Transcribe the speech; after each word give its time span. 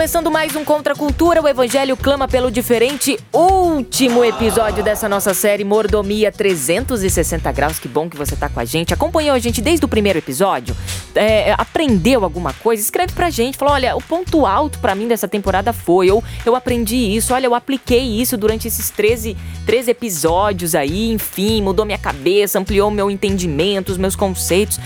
Começando 0.00 0.30
mais 0.30 0.56
um 0.56 0.64
Contra 0.64 0.94
a 0.94 0.96
Cultura, 0.96 1.42
o 1.42 1.46
Evangelho 1.46 1.94
clama 1.94 2.26
pelo 2.26 2.50
diferente. 2.50 3.18
Último 3.30 4.24
episódio 4.24 4.82
dessa 4.82 5.06
nossa 5.10 5.34
série 5.34 5.62
Mordomia 5.62 6.32
360 6.32 7.52
Graus. 7.52 7.78
Que 7.78 7.86
bom 7.86 8.08
que 8.08 8.16
você 8.16 8.34
tá 8.34 8.48
com 8.48 8.58
a 8.58 8.64
gente. 8.64 8.94
Acompanhou 8.94 9.34
a 9.34 9.38
gente 9.38 9.60
desde 9.60 9.84
o 9.84 9.88
primeiro 9.88 10.18
episódio? 10.18 10.74
É, 11.14 11.52
aprendeu 11.52 12.24
alguma 12.24 12.54
coisa? 12.54 12.82
Escreve 12.82 13.12
pra 13.12 13.28
gente. 13.28 13.58
Fala, 13.58 13.72
olha, 13.72 13.94
o 13.94 14.00
ponto 14.00 14.46
alto 14.46 14.78
para 14.78 14.94
mim 14.94 15.06
dessa 15.06 15.28
temporada 15.28 15.70
foi, 15.70 16.10
ou 16.10 16.24
eu 16.46 16.56
aprendi 16.56 16.96
isso, 16.96 17.34
olha, 17.34 17.44
eu 17.44 17.54
apliquei 17.54 18.22
isso 18.22 18.38
durante 18.38 18.66
esses 18.66 18.88
13, 18.88 19.36
13 19.66 19.90
episódios 19.90 20.74
aí, 20.74 21.10
enfim, 21.10 21.60
mudou 21.60 21.84
minha 21.84 21.98
cabeça, 21.98 22.58
ampliou 22.58 22.90
meu 22.90 23.10
entendimento, 23.10 23.92
os 23.92 23.98
meus 23.98 24.16
conceitos. 24.16 24.80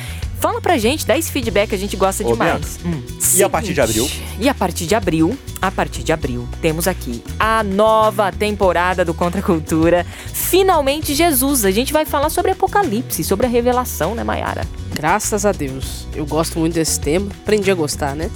Fala 0.44 0.60
pra 0.60 0.76
gente, 0.76 1.06
dá 1.06 1.16
esse 1.16 1.32
feedback, 1.32 1.74
a 1.74 1.78
gente 1.78 1.96
gosta 1.96 2.22
Ô, 2.22 2.32
demais. 2.32 2.78
Hum, 2.84 3.00
E 3.08 3.16
a 3.16 3.20
seguinte, 3.22 3.48
partir 3.50 3.72
de 3.72 3.80
abril? 3.80 4.10
E 4.38 4.46
a 4.50 4.54
partir 4.54 4.84
de 4.86 4.94
abril, 4.94 5.38
a 5.62 5.70
partir 5.70 6.02
de 6.02 6.12
abril, 6.12 6.46
temos 6.60 6.86
aqui 6.86 7.24
a 7.40 7.62
nova 7.62 8.30
temporada 8.30 9.06
do 9.06 9.14
Contra 9.14 9.40
a 9.40 9.42
Cultura. 9.42 10.04
Finalmente 10.34 11.14
Jesus, 11.14 11.64
a 11.64 11.70
gente 11.70 11.94
vai 11.94 12.04
falar 12.04 12.28
sobre 12.28 12.50
Apocalipse, 12.50 13.24
sobre 13.24 13.46
a 13.46 13.48
revelação, 13.48 14.14
né, 14.14 14.22
Mayara? 14.22 14.66
Graças 14.92 15.46
a 15.46 15.52
Deus. 15.52 16.06
Eu 16.14 16.26
gosto 16.26 16.58
muito 16.58 16.74
desse 16.74 17.00
tema. 17.00 17.28
Aprendi 17.42 17.70
a 17.70 17.74
gostar, 17.74 18.14
né? 18.14 18.30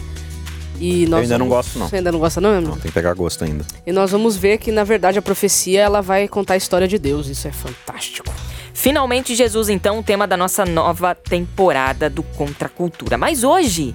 E 0.80 1.05
nós 1.08 1.18
Eu 1.18 1.22
ainda 1.24 1.38
não 1.38 1.46
vamos- 1.46 1.66
gosto, 1.66 1.78
não. 1.78 1.88
Você 1.90 1.96
ainda 1.96 2.11
não 2.11 2.18
gosta, 2.20 2.40
não, 2.40 2.50
meu 2.52 2.61
Não, 2.62 2.72
tem 2.72 2.84
que 2.84 2.92
pegar 2.92 3.12
gosto 3.12 3.44
ainda. 3.44 3.66
E 3.86 3.92
nós 3.92 4.12
vamos 4.12 4.34
ver 4.34 4.56
que, 4.56 4.72
na 4.72 4.83
verdade, 4.83 5.18
a 5.18 5.22
profecia 5.22 5.83
ela 5.83 6.00
vai 6.00 6.27
contar 6.27 6.55
a 6.55 6.56
história 6.56 6.88
de 6.88 6.98
Deus. 6.98 7.27
Isso 7.27 7.46
é 7.46 7.52
fantástico. 7.52 8.33
Finalmente 8.78 9.34
Jesus, 9.34 9.68
então, 9.68 9.98
o 9.98 10.02
tema 10.04 10.24
da 10.24 10.36
nossa 10.36 10.64
nova 10.64 11.12
temporada 11.12 12.08
do 12.08 12.22
Contra 12.22 12.68
Cultura. 12.68 13.18
Mas 13.18 13.42
hoje, 13.42 13.92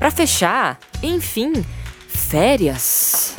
pra 0.00 0.10
fechar, 0.10 0.80
enfim, 1.00 1.64
férias. 2.08 3.36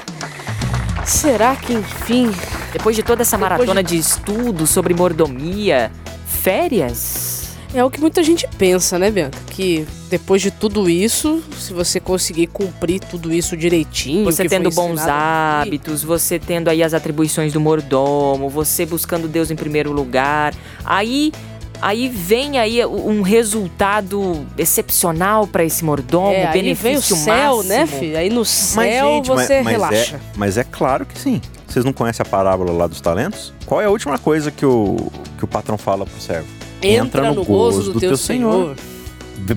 Será 1.03 1.58
que, 1.58 1.73
enfim, 1.73 2.31
Depois 2.71 2.95
de 2.95 3.03
toda 3.03 3.21
essa 3.23 3.38
maratona 3.38 3.83
de 3.83 3.97
estudos 3.97 4.69
sobre 4.69 4.93
mordomia, 4.93 5.91
férias? 6.25 7.27
É 7.73 7.84
o 7.84 7.90
que 7.92 8.00
muita 8.00 8.23
gente 8.23 8.48
pensa, 8.58 8.98
né, 8.98 9.12
Bianca? 9.12 9.38
Que 9.52 9.88
depois 10.10 10.42
de 10.42 10.50
tudo 10.52 10.90
isso, 10.90 11.44
se 11.58 11.73
você 11.73 12.00
conseguir 12.00 12.48
cumprir 12.48 13.00
tudo 13.00 13.32
isso 13.34 13.56
direitinho, 13.58 14.26
Você 14.26 14.44
que 14.44 14.50
foi 14.50 14.58
tendo 14.58 14.72
bons 14.72 15.02
hábitos, 15.08 16.04
você 16.04 16.40
tendo 16.40 16.70
aí 16.70 16.82
as 16.82 16.94
atribuições 16.94 17.54
do 17.54 17.60
mordomo, 17.60 18.50
você 18.50 18.86
buscando 18.86 19.28
Deus 19.28 19.52
em 19.52 19.56
primeiro 19.56 19.92
lugar. 19.92 20.54
Aí 20.84 21.32
aí 21.80 22.10
vem 22.10 22.58
aí 22.58 22.84
um 22.86 23.22
resultado 23.22 24.45
excepcional 24.58 25.45
para 25.45 25.64
esse 25.64 25.86
mordomo, 25.86 26.32
é, 26.34 26.48
aí 26.48 26.54
vem 26.54 26.73
o 26.73 26.76
benefício 26.76 27.16
céu, 27.16 27.62
né, 27.64 27.82
máximo. 27.82 28.00
filho? 28.00 28.18
Aí 28.18 28.30
no 28.30 28.40
Mas, 28.40 28.48
céu 28.50 29.08
gente, 29.08 29.30
mas- 29.30 29.48
você 29.48 29.61
mas, 29.61 29.72
relaxa. 29.73 30.16
É, 30.16 30.20
mas 30.36 30.58
é 30.58 30.64
claro 30.64 31.06
que 31.06 31.20
sim. 31.20 31.39
Vocês 31.67 31.83
não 31.86 31.94
conhecem 31.94 32.26
a 32.26 32.30
parábola 32.30 32.72
lá 32.72 32.88
dos 32.88 33.02
talentos? 33.02 33.54
Qual 33.66 33.80
é 33.82 33.86
a 33.86 33.89
última 33.89 34.17
coisa 34.17 34.50
que 34.50 34.66
o, 34.66 35.11
que 35.38 35.44
o 35.44 35.48
patrão 35.48 35.77
fala 35.77 36.06
pro 36.06 36.20
servo? 36.20 36.48
Entra, 36.82 37.32
no 37.32 37.43
gozo 37.43 37.93
do, 37.93 37.99
teu, 37.99 38.17
Senhor. 38.17 38.76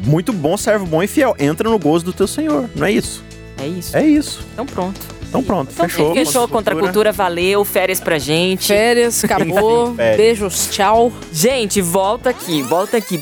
Muito 0.04 0.32
bom, 0.32 0.56
servo 0.56 0.86
bom 0.86 1.02
e 1.02 1.06
fiel. 1.06 1.34
Entra 1.38 1.68
no 1.68 1.78
gozo 1.78 2.04
do 2.04 2.12
teu 2.12 2.26
senhor. 2.26 2.68
Não 2.74 2.86
é 2.86 2.92
isso? 2.92 3.24
É 3.58 3.66
isso. 3.66 3.96
É 3.96 4.06
isso. 4.06 4.46
Então 4.52 4.66
pronto. 4.66 5.00
Então 5.30 5.44
pronto, 5.44 5.70
Então, 5.72 5.88
fechou. 5.88 6.12
Fechou 6.12 6.48
contra 6.48 6.74
a 6.74 6.78
cultura, 6.78 7.12
valeu, 7.12 7.64
férias 7.64 8.00
pra 8.00 8.18
gente. 8.18 8.66
Férias, 8.66 9.22
acabou. 9.24 9.94
Férias. 9.94 10.16
Beijos, 10.16 10.68
tchau. 10.72 11.12
Gente, 11.32 11.80
volta 11.80 12.30
aqui, 12.30 12.62
volta 12.62 12.96
aqui. 12.96 13.16
1 13.16 13.20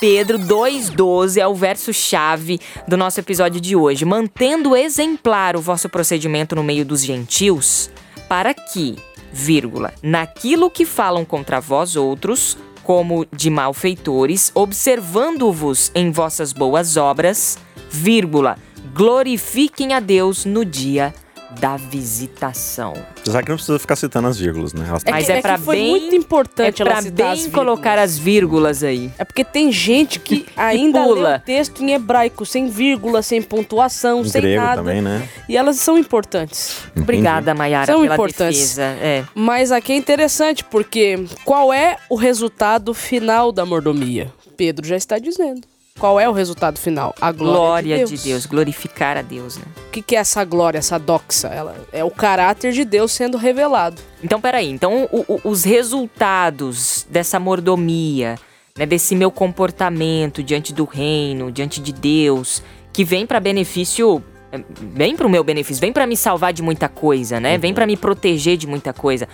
Pedro 0.00 0.36
2,12 0.40 1.36
é 1.36 1.46
o 1.46 1.54
verso-chave 1.54 2.58
do 2.88 2.96
nosso 2.96 3.20
episódio 3.20 3.60
de 3.60 3.76
hoje. 3.76 4.04
Mantendo 4.04 4.74
exemplar 4.74 5.54
o 5.54 5.60
vosso 5.60 5.88
procedimento 5.88 6.56
no 6.56 6.64
meio 6.64 6.84
dos 6.84 7.04
gentios, 7.04 7.88
para 8.28 8.52
que, 8.52 8.96
vírgula, 9.32 9.94
naquilo 10.02 10.68
que 10.68 10.84
falam 10.84 11.24
contra 11.24 11.60
vós 11.60 11.94
outros, 11.94 12.58
como 12.84 13.26
de 13.34 13.50
malfeitores, 13.50 14.52
observando-vos 14.54 15.90
em 15.94 16.12
vossas 16.12 16.52
boas 16.52 16.96
obras, 16.96 17.58
vírgula, 17.90 18.56
glorifiquem 18.94 19.94
a 19.94 20.00
Deus 20.00 20.44
no 20.44 20.64
dia 20.64 21.12
da 21.60 21.76
visitação. 21.76 22.94
Apesar 23.20 23.42
que 23.42 23.48
não 23.48 23.56
precisa 23.56 23.78
ficar 23.78 23.96
citando 23.96 24.28
as 24.28 24.38
vírgulas, 24.38 24.72
né? 24.72 24.86
Elas 24.88 25.02
Mas 25.08 25.26
que, 25.26 25.32
é 25.32 25.40
pra 25.40 25.56
que 25.58 25.64
foi 25.64 25.76
bem- 25.76 25.90
muito 25.90 26.12
É 26.14 26.16
importante 26.18 26.76
citar 26.78 26.96
as 26.98 27.04
bem 27.04 27.12
vírgulas. 27.36 27.46
colocar 27.52 27.98
as 27.98 28.18
vírgulas 28.18 28.82
aí. 28.82 29.10
É 29.18 29.24
porque 29.24 29.44
tem 29.44 29.70
gente 29.72 30.18
que 30.20 30.46
ainda 30.56 31.02
pula. 31.02 31.28
lê 31.30 31.36
o 31.36 31.40
texto 31.40 31.82
em 31.82 31.92
hebraico, 31.92 32.44
sem 32.44 32.68
vírgula, 32.68 33.22
sem 33.22 33.40
pontuação, 33.42 34.20
em 34.22 34.28
sem 34.28 34.40
grego 34.40 34.62
nada. 34.62 34.76
também, 34.76 35.00
né? 35.00 35.28
E 35.48 35.56
elas 35.56 35.76
são 35.76 35.98
importantes. 35.98 36.78
Obrigada, 36.96 37.54
Mayara, 37.54 37.86
São 37.86 38.02
pela 38.02 38.14
importantes. 38.14 38.58
defesa. 38.60 38.82
É. 38.82 39.24
Mas 39.34 39.70
aqui 39.72 39.92
é 39.92 39.96
interessante, 39.96 40.64
porque 40.64 41.24
qual 41.44 41.72
é 41.72 41.96
o 42.08 42.16
resultado 42.16 42.92
final 42.94 43.52
da 43.52 43.64
mordomia? 43.64 44.32
Pedro 44.56 44.86
já 44.86 44.96
está 44.96 45.18
dizendo. 45.18 45.66
Qual 45.98 46.18
é 46.18 46.28
o 46.28 46.32
resultado 46.32 46.76
final? 46.78 47.14
A 47.20 47.30
glória, 47.30 47.96
Glória 47.98 48.04
de, 48.04 48.16
Deus. 48.24 48.46
glorificar 48.46 49.16
a 49.16 49.22
Deus, 49.22 49.56
né? 49.56 49.64
O 49.86 49.90
que, 49.92 50.02
que 50.02 50.16
é 50.16 50.18
essa 50.18 50.44
glória, 50.44 50.78
essa 50.78 50.98
doxa? 50.98 51.46
Ela 51.48 51.76
é 51.92 52.02
o 52.02 52.10
caráter 52.10 52.72
de 52.72 52.84
Deus 52.84 53.12
sendo 53.12 53.38
revelado. 53.38 54.02
Então, 54.22 54.40
peraí. 54.40 54.68
Então, 54.68 55.08
o- 55.12 55.24
o- 55.34 55.40
os 55.44 55.62
resultados 55.62 57.06
dessa 57.08 57.38
mordomia, 57.38 58.34
né, 58.76 58.84
desse 58.84 59.14
meu 59.14 59.30
comportamento 59.30 60.42
diante 60.42 60.74
do 60.74 60.84
reino, 60.84 61.52
diante 61.52 61.80
de 61.80 61.92
Deus, 61.92 62.60
que 62.92 63.04
vem 63.04 63.24
para 63.24 63.38
benefício, 63.38 64.20
vem 64.92 65.16
para 65.16 65.26
o 65.26 65.30
meu 65.30 65.42
benefício, 65.42 65.80
vem 65.80 65.92
para 65.92 66.06
me 66.06 66.16
salvar 66.16 66.52
de 66.52 66.62
muita 66.62 66.88
coisa, 66.88 67.40
né? 67.40 67.56
Vem 67.58 67.72
para 67.72 67.86
me 67.86 67.96
proteger 67.96 68.56
de 68.56 68.66
muita 68.66 68.92
coisa. 68.92 69.28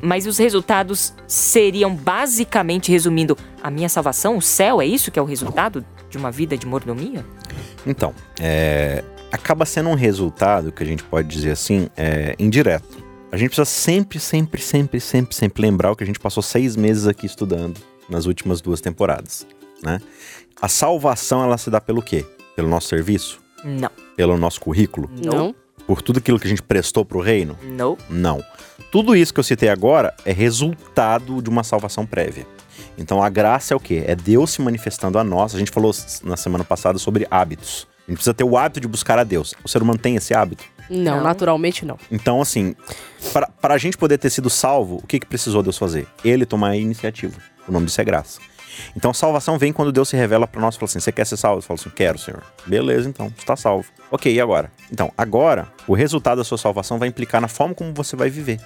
Mas 0.00 0.26
os 0.26 0.38
resultados 0.38 1.14
seriam 1.26 1.94
basicamente, 1.94 2.90
resumindo, 2.90 3.36
a 3.62 3.70
minha 3.70 3.88
salvação, 3.88 4.36
o 4.36 4.42
céu, 4.42 4.80
é 4.80 4.86
isso 4.86 5.10
que 5.10 5.18
é 5.18 5.22
o 5.22 5.24
resultado 5.24 5.84
de 6.10 6.18
uma 6.18 6.30
vida 6.30 6.56
de 6.56 6.66
mordomia? 6.66 7.24
Então, 7.86 8.14
é, 8.40 9.04
acaba 9.30 9.64
sendo 9.64 9.88
um 9.88 9.94
resultado 9.94 10.72
que 10.72 10.82
a 10.82 10.86
gente 10.86 11.02
pode 11.04 11.28
dizer 11.28 11.52
assim, 11.52 11.88
é, 11.96 12.34
indireto. 12.38 13.04
A 13.30 13.36
gente 13.36 13.48
precisa 13.48 13.64
sempre, 13.64 14.18
sempre, 14.18 14.60
sempre, 14.60 15.00
sempre, 15.00 15.34
sempre 15.34 15.62
lembrar 15.62 15.92
o 15.92 15.96
que 15.96 16.04
a 16.04 16.06
gente 16.06 16.20
passou 16.20 16.42
seis 16.42 16.76
meses 16.76 17.06
aqui 17.06 17.26
estudando 17.26 17.80
nas 18.08 18.26
últimas 18.26 18.60
duas 18.60 18.80
temporadas, 18.80 19.46
né? 19.82 20.00
A 20.60 20.68
salvação, 20.68 21.42
ela 21.42 21.58
se 21.58 21.68
dá 21.68 21.80
pelo 21.80 22.00
quê? 22.00 22.24
Pelo 22.54 22.68
nosso 22.68 22.88
serviço? 22.88 23.45
Não. 23.64 23.90
Pelo 24.16 24.36
nosso 24.36 24.60
currículo? 24.60 25.10
Não? 25.22 25.54
Por 25.86 26.02
tudo 26.02 26.18
aquilo 26.18 26.38
que 26.38 26.46
a 26.46 26.50
gente 26.50 26.62
prestou 26.62 27.04
pro 27.04 27.20
reino? 27.20 27.56
Não. 27.62 27.96
Não. 28.08 28.42
Tudo 28.90 29.14
isso 29.14 29.32
que 29.32 29.40
eu 29.40 29.44
citei 29.44 29.68
agora 29.68 30.14
é 30.24 30.32
resultado 30.32 31.40
de 31.42 31.48
uma 31.48 31.62
salvação 31.62 32.04
prévia. 32.06 32.46
Então 32.98 33.22
a 33.22 33.28
graça 33.28 33.74
é 33.74 33.76
o 33.76 33.80
quê? 33.80 34.04
É 34.06 34.14
Deus 34.14 34.50
se 34.50 34.62
manifestando 34.62 35.18
a 35.18 35.24
nós. 35.24 35.54
A 35.54 35.58
gente 35.58 35.70
falou 35.70 35.92
na 36.24 36.36
semana 36.36 36.64
passada 36.64 36.98
sobre 36.98 37.26
hábitos. 37.30 37.86
A 38.06 38.10
gente 38.10 38.18
precisa 38.18 38.34
ter 38.34 38.44
o 38.44 38.56
hábito 38.56 38.80
de 38.80 38.88
buscar 38.88 39.18
a 39.18 39.24
Deus. 39.24 39.54
O 39.64 39.68
ser 39.68 39.82
humano 39.82 39.98
tem 39.98 40.16
esse 40.16 40.32
hábito. 40.32 40.64
Não, 40.88 41.16
Não. 41.16 41.22
naturalmente 41.22 41.84
não. 41.84 41.98
Então, 42.10 42.40
assim, 42.40 42.74
para 43.60 43.74
a 43.74 43.78
gente 43.78 43.98
poder 43.98 44.18
ter 44.18 44.30
sido 44.30 44.48
salvo, 44.48 45.00
o 45.02 45.06
que, 45.06 45.18
que 45.18 45.26
precisou 45.26 45.62
Deus 45.62 45.76
fazer? 45.76 46.06
Ele 46.24 46.46
tomar 46.46 46.68
a 46.70 46.76
iniciativa. 46.76 47.36
O 47.66 47.72
nome 47.72 47.86
disso 47.86 48.00
é 48.00 48.04
graça. 48.04 48.40
Então, 48.96 49.12
salvação 49.14 49.58
vem 49.58 49.72
quando 49.72 49.92
Deus 49.92 50.08
se 50.08 50.16
revela 50.16 50.46
para 50.46 50.60
nós 50.60 50.74
e 50.74 50.78
fala 50.78 50.88
assim: 50.88 51.00
Você 51.00 51.12
quer 51.12 51.26
ser 51.26 51.36
salvo? 51.36 51.58
Eu 51.58 51.62
falo 51.62 51.78
assim: 51.80 51.90
Quero, 51.90 52.18
Senhor. 52.18 52.42
Beleza, 52.66 53.08
então, 53.08 53.32
está 53.38 53.56
salvo. 53.56 53.86
Ok, 54.10 54.32
e 54.32 54.40
agora? 54.40 54.70
Então, 54.92 55.12
agora, 55.18 55.68
o 55.86 55.94
resultado 55.94 56.38
da 56.38 56.44
sua 56.44 56.58
salvação 56.58 56.98
vai 56.98 57.08
implicar 57.08 57.40
na 57.40 57.48
forma 57.48 57.74
como 57.74 57.92
você 57.92 58.14
vai 58.16 58.30
viver. 58.30 58.60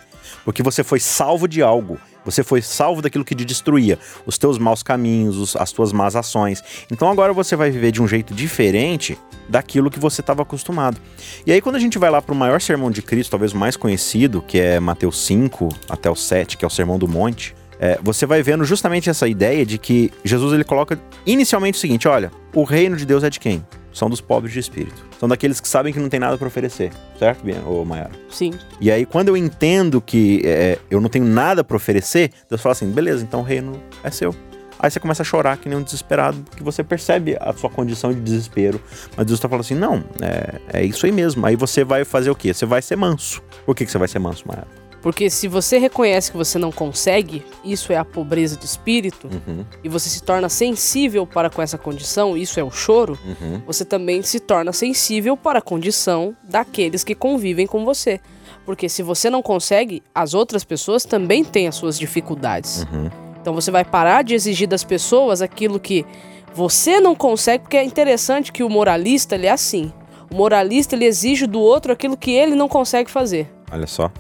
Porque 0.45 0.63
você 0.63 0.85
foi 0.85 1.01
salvo 1.01 1.49
de 1.49 1.63
algo. 1.63 1.99
Você 2.25 2.43
foi 2.45 2.61
salvo 2.61 3.01
daquilo 3.01 3.25
que 3.25 3.35
te 3.35 3.45
destruía. 3.45 3.99
Os 4.27 4.37
teus 4.37 4.59
maus 4.59 4.83
caminhos, 4.83 5.37
os- 5.39 5.57
as 5.57 5.73
tuas 5.73 5.93
más 5.93 6.15
ações. 6.15 6.63
Então 6.93 7.11
agora 7.11 7.33
você 7.33 7.57
vai 7.57 7.71
viver 7.71 7.91
de 7.91 8.03
um 8.03 8.07
jeito 8.07 8.35
diferente 8.35 9.19
daquilo 9.49 9.91
que 9.91 9.99
você 9.99 10.21
estava 10.21 10.43
acostumado. 10.43 11.01
E 11.47 11.51
aí, 11.53 11.61
quando 11.63 11.77
a 11.77 11.79
gente 11.81 11.99
vai 11.99 12.11
lá 12.11 12.21
para 12.21 12.35
o 12.35 12.37
maior 12.37 12.61
sermão 12.61 12.91
de 12.91 13.01
Cristo, 13.01 13.31
talvez 13.31 13.53
o 13.53 13.57
mais 13.57 13.77
conhecido, 13.77 14.43
que 14.43 14.61
é 14.61 14.79
Mateus 14.79 15.25
5 15.25 15.71
até 15.89 16.11
o 16.11 16.15
7, 16.15 16.57
que 16.59 16.65
é 16.65 16.69
o 16.69 16.71
Sermão 16.71 16.99
do 16.99 17.09
Monte, 17.09 17.55
é, 17.81 17.99
você 18.03 18.27
vai 18.27 18.43
vendo 18.43 18.63
justamente 18.63 19.09
essa 19.09 19.27
ideia 19.27 19.65
de 19.65 19.79
que 19.79 20.13
Jesus 20.23 20.53
ele 20.53 20.65
coloca 20.65 21.01
inicialmente 21.25 21.79
o 21.79 21.81
seguinte: 21.81 22.07
olha, 22.07 22.31
o 22.55 22.63
reino 22.63 22.95
de 22.95 23.07
Deus 23.07 23.25
é 23.25 23.31
de 23.31 23.41
quem? 23.41 23.65
São 23.91 24.11
dos 24.11 24.21
pobres 24.21 24.53
de 24.53 24.61
espírito. 24.61 25.03
São 25.19 25.29
daqueles 25.29 25.61
que 25.61 25.67
sabem 25.67 25.93
que 25.93 25.99
não 25.99 26.09
tem 26.09 26.21
nada 26.21 26.37
para 26.37 26.47
oferecer. 26.47 26.93
Certo, 27.19 27.43
Bia? 27.43 27.61
Ô, 27.67 27.85
Mayara? 27.85 28.13
Sim. 28.29 28.53
E 28.81 28.91
aí, 28.91 29.05
quando 29.05 29.29
eu 29.29 29.37
entendo 29.37 30.01
que 30.01 30.43
é, 30.45 30.79
eu 30.91 31.01
não 31.01 31.09
tenho 31.09 31.25
nada 31.25 31.65
para 31.65 31.77
oferecer, 31.77 32.31
Deus 32.49 32.61
fala 32.61 32.73
assim: 32.73 32.91
beleza, 32.91 33.25
então 33.25 33.41
o 33.41 33.43
reino 33.43 33.81
é 34.05 34.11
seu. 34.11 34.35
Aí 34.79 34.91
você 34.91 35.01
começa 35.01 35.23
a 35.23 35.25
chorar 35.25 35.57
que 35.57 35.69
nem 35.69 35.77
um 35.77 35.83
desesperado, 35.83 36.39
porque 36.43 36.63
você 36.63 36.85
percebe 36.85 37.37
a 37.41 37.53
sua 37.53 37.69
condição 37.69 38.13
de 38.13 38.21
desespero. 38.21 38.81
Mas 39.17 39.27
Deus 39.27 39.41
tá 39.41 39.49
falando 39.49 39.63
assim: 39.63 39.75
não, 39.75 40.05
é, 40.21 40.81
é 40.81 40.85
isso 40.85 41.07
aí 41.07 41.13
mesmo. 41.13 41.45
Aí 41.47 41.57
você 41.57 41.83
vai 41.83 42.05
fazer 42.05 42.31
o 42.31 42.35
quê? 42.35 42.53
Você 42.53 42.67
vai 42.67 42.83
ser 42.83 42.97
manso. 42.97 43.43
Por 43.65 43.75
que, 43.75 43.87
que 43.87 43.91
você 43.91 43.99
vai 43.99 44.09
ser 44.09 44.19
manso, 44.19 44.45
Mayara? 44.47 44.80
Porque 45.03 45.31
se 45.31 45.49
você 45.49 45.79
reconhece 45.79 46.31
que 46.31 46.37
você 46.37 46.59
não 46.59 46.71
consegue, 46.71 47.45
isso 47.65 47.93
é 47.93 47.97
a 47.97 48.05
pobreza 48.05 48.57
de 48.57 48.67
espírito, 48.67 49.29
Uhum, 49.31 49.65
e 49.83 49.89
você 49.89 50.09
se 50.09 50.23
torna 50.23 50.49
sensível 50.49 51.27
para 51.27 51.49
com 51.49 51.63
essa 51.63 51.79
condição, 51.79 52.37
isso 52.37 52.61
é 52.61 52.65
o 52.65 52.71
choro, 52.71 53.19
uhum, 53.25 53.63
você 53.67 53.85
também 53.85 54.23
se 54.23 54.41
torna 54.41 54.73
sensível 54.73 55.37
para 55.37 55.61
a 55.61 55.63
condição 55.63 56.37
daqueles 56.43 57.03
que 57.05 57.15
convivem 57.15 57.67
com 57.67 57.85
você. 57.85 58.21
Porque 58.67 58.89
se 58.89 59.03
você 59.03 59.31
não 59.31 59.43
consegue, 59.43 60.03
as 60.15 60.35
outras 60.35 60.65
pessoas 60.65 61.05
também 61.05 61.45
têm 61.45 61.67
as 61.67 61.77
suas 61.77 61.99
dificuldades. 61.99 62.87
uhum. 62.93 63.09
Então 63.41 63.55
você 63.55 63.71
vai 63.71 63.85
parar 63.85 64.23
de 64.23 64.35
exigir 64.35 64.69
das 64.69 64.85
pessoas 64.85 65.41
aquilo 65.41 65.81
que 65.81 66.05
você 66.53 67.01
não 67.01 67.15
consegue, 67.15 67.63
porque 67.65 67.77
é 67.77 67.85
interessante 67.85 68.53
que 68.53 68.63
o 68.63 68.69
moralista 68.69 69.35
ele 69.35 69.47
é 69.47 69.51
assim. 69.51 69.93
O 70.31 70.37
moralista 70.37 70.95
ele 70.95 71.07
exige 71.07 71.47
do 71.47 71.59
outro 71.59 71.93
aquilo 71.93 72.17
que 72.17 72.33
ele 72.33 72.55
não 72.55 72.69
consegue 72.69 73.11
fazer. 73.11 73.51
Olha 73.73 73.87
só. 73.87 74.11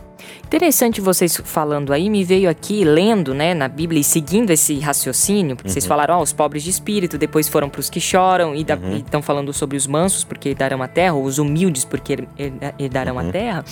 Interessante 0.45 1.01
vocês 1.01 1.41
falando 1.45 1.93
aí, 1.93 2.11
me 2.11 2.25
veio 2.25 2.51
aqui 2.51 2.85
lendo, 2.85 3.33
né, 3.33 3.55
na 3.55 3.69
Bíblia 3.69 4.01
e 4.01 4.05
seguindo 4.05 4.51
esse 4.51 4.79
raciocínio, 4.81 5.55
porque 5.57 5.71
vocês 5.71 5.87
falaram, 5.87 6.19
ó, 6.19 6.23
os 6.23 6.33
pobres 6.33 6.63
de 6.65 6.71
espírito, 6.71 7.17
depois 7.17 7.49
foram 7.49 7.69
para 7.69 7.81
os 7.81 7.89
que 7.89 8.01
choram 8.01 8.55
e 8.55 8.67
estão 8.99 9.23
falando 9.23 9.53
sobre 9.53 9.77
os 9.77 9.87
mansos 9.87 10.25
porque 10.25 10.49
herdarão 10.51 10.83
a 10.83 10.89
terra, 10.89 11.15
ou 11.15 11.25
os 11.25 11.39
humildes 11.39 11.85
porque 11.85 12.15
her- 12.15 12.29
her- 12.37 12.75
herdarão 12.79 13.19
a 13.19 13.25
terra. 13.25 13.65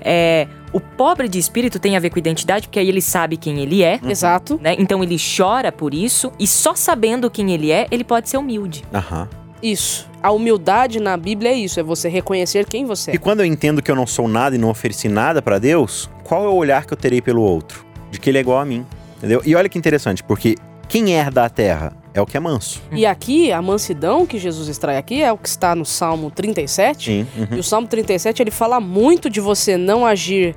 É, 0.00 0.48
o 0.72 0.80
pobre 0.80 1.28
de 1.28 1.38
espírito 1.38 1.78
tem 1.78 1.96
a 1.96 2.00
ver 2.00 2.10
com 2.10 2.18
identidade, 2.18 2.66
porque 2.66 2.78
aí 2.80 2.88
ele 2.88 3.00
sabe 3.00 3.36
quem 3.36 3.60
ele 3.60 3.82
é, 3.82 4.00
Exato. 4.04 4.58
né? 4.60 4.74
Então 4.78 5.02
ele 5.04 5.16
chora 5.36 5.70
por 5.70 5.94
isso 5.94 6.32
e 6.38 6.46
só 6.46 6.74
sabendo 6.74 7.30
quem 7.30 7.52
ele 7.52 7.70
é, 7.70 7.86
ele 7.90 8.02
pode 8.04 8.28
ser 8.28 8.38
humilde. 8.38 8.82
Aham. 8.92 9.28
Isso. 9.64 10.08
A 10.22 10.30
humildade 10.30 11.00
na 11.00 11.16
Bíblia 11.16 11.50
é 11.50 11.54
isso, 11.54 11.80
é 11.80 11.82
você 11.82 12.08
reconhecer 12.08 12.66
quem 12.66 12.84
você 12.84 13.12
E 13.12 13.14
é. 13.14 13.18
quando 13.18 13.40
eu 13.40 13.46
entendo 13.46 13.82
que 13.82 13.90
eu 13.90 13.96
não 13.96 14.06
sou 14.06 14.28
nada 14.28 14.54
e 14.54 14.58
não 14.58 14.68
ofereci 14.70 15.08
nada 15.08 15.40
pra 15.40 15.58
Deus, 15.58 16.08
qual 16.22 16.44
é 16.44 16.48
o 16.48 16.54
olhar 16.54 16.84
que 16.86 16.92
eu 16.92 16.96
terei 16.96 17.20
pelo 17.22 17.42
outro? 17.42 17.84
De 18.10 18.20
que 18.20 18.30
ele 18.30 18.38
é 18.38 18.40
igual 18.42 18.58
a 18.58 18.64
mim. 18.64 18.84
Entendeu? 19.18 19.40
E 19.44 19.54
olha 19.54 19.68
que 19.68 19.78
interessante, 19.78 20.22
porque 20.22 20.56
quem 20.88 21.12
herda 21.14 21.44
a 21.44 21.48
terra 21.48 21.92
é 22.12 22.20
o 22.20 22.26
que 22.26 22.36
é 22.36 22.40
manso. 22.40 22.82
E 22.92 23.06
aqui, 23.06 23.50
a 23.50 23.60
mansidão 23.62 24.26
que 24.26 24.38
Jesus 24.38 24.68
extrai 24.68 24.98
aqui 24.98 25.22
é 25.22 25.32
o 25.32 25.38
que 25.38 25.48
está 25.48 25.74
no 25.74 25.84
Salmo 25.84 26.30
37. 26.30 27.04
Sim. 27.04 27.26
uhum. 27.36 27.56
E 27.56 27.60
o 27.60 27.62
Salmo 27.62 27.88
37, 27.88 28.42
ele 28.42 28.50
fala 28.50 28.78
muito 28.80 29.28
de 29.30 29.40
você 29.40 29.76
não 29.76 30.04
agir 30.06 30.54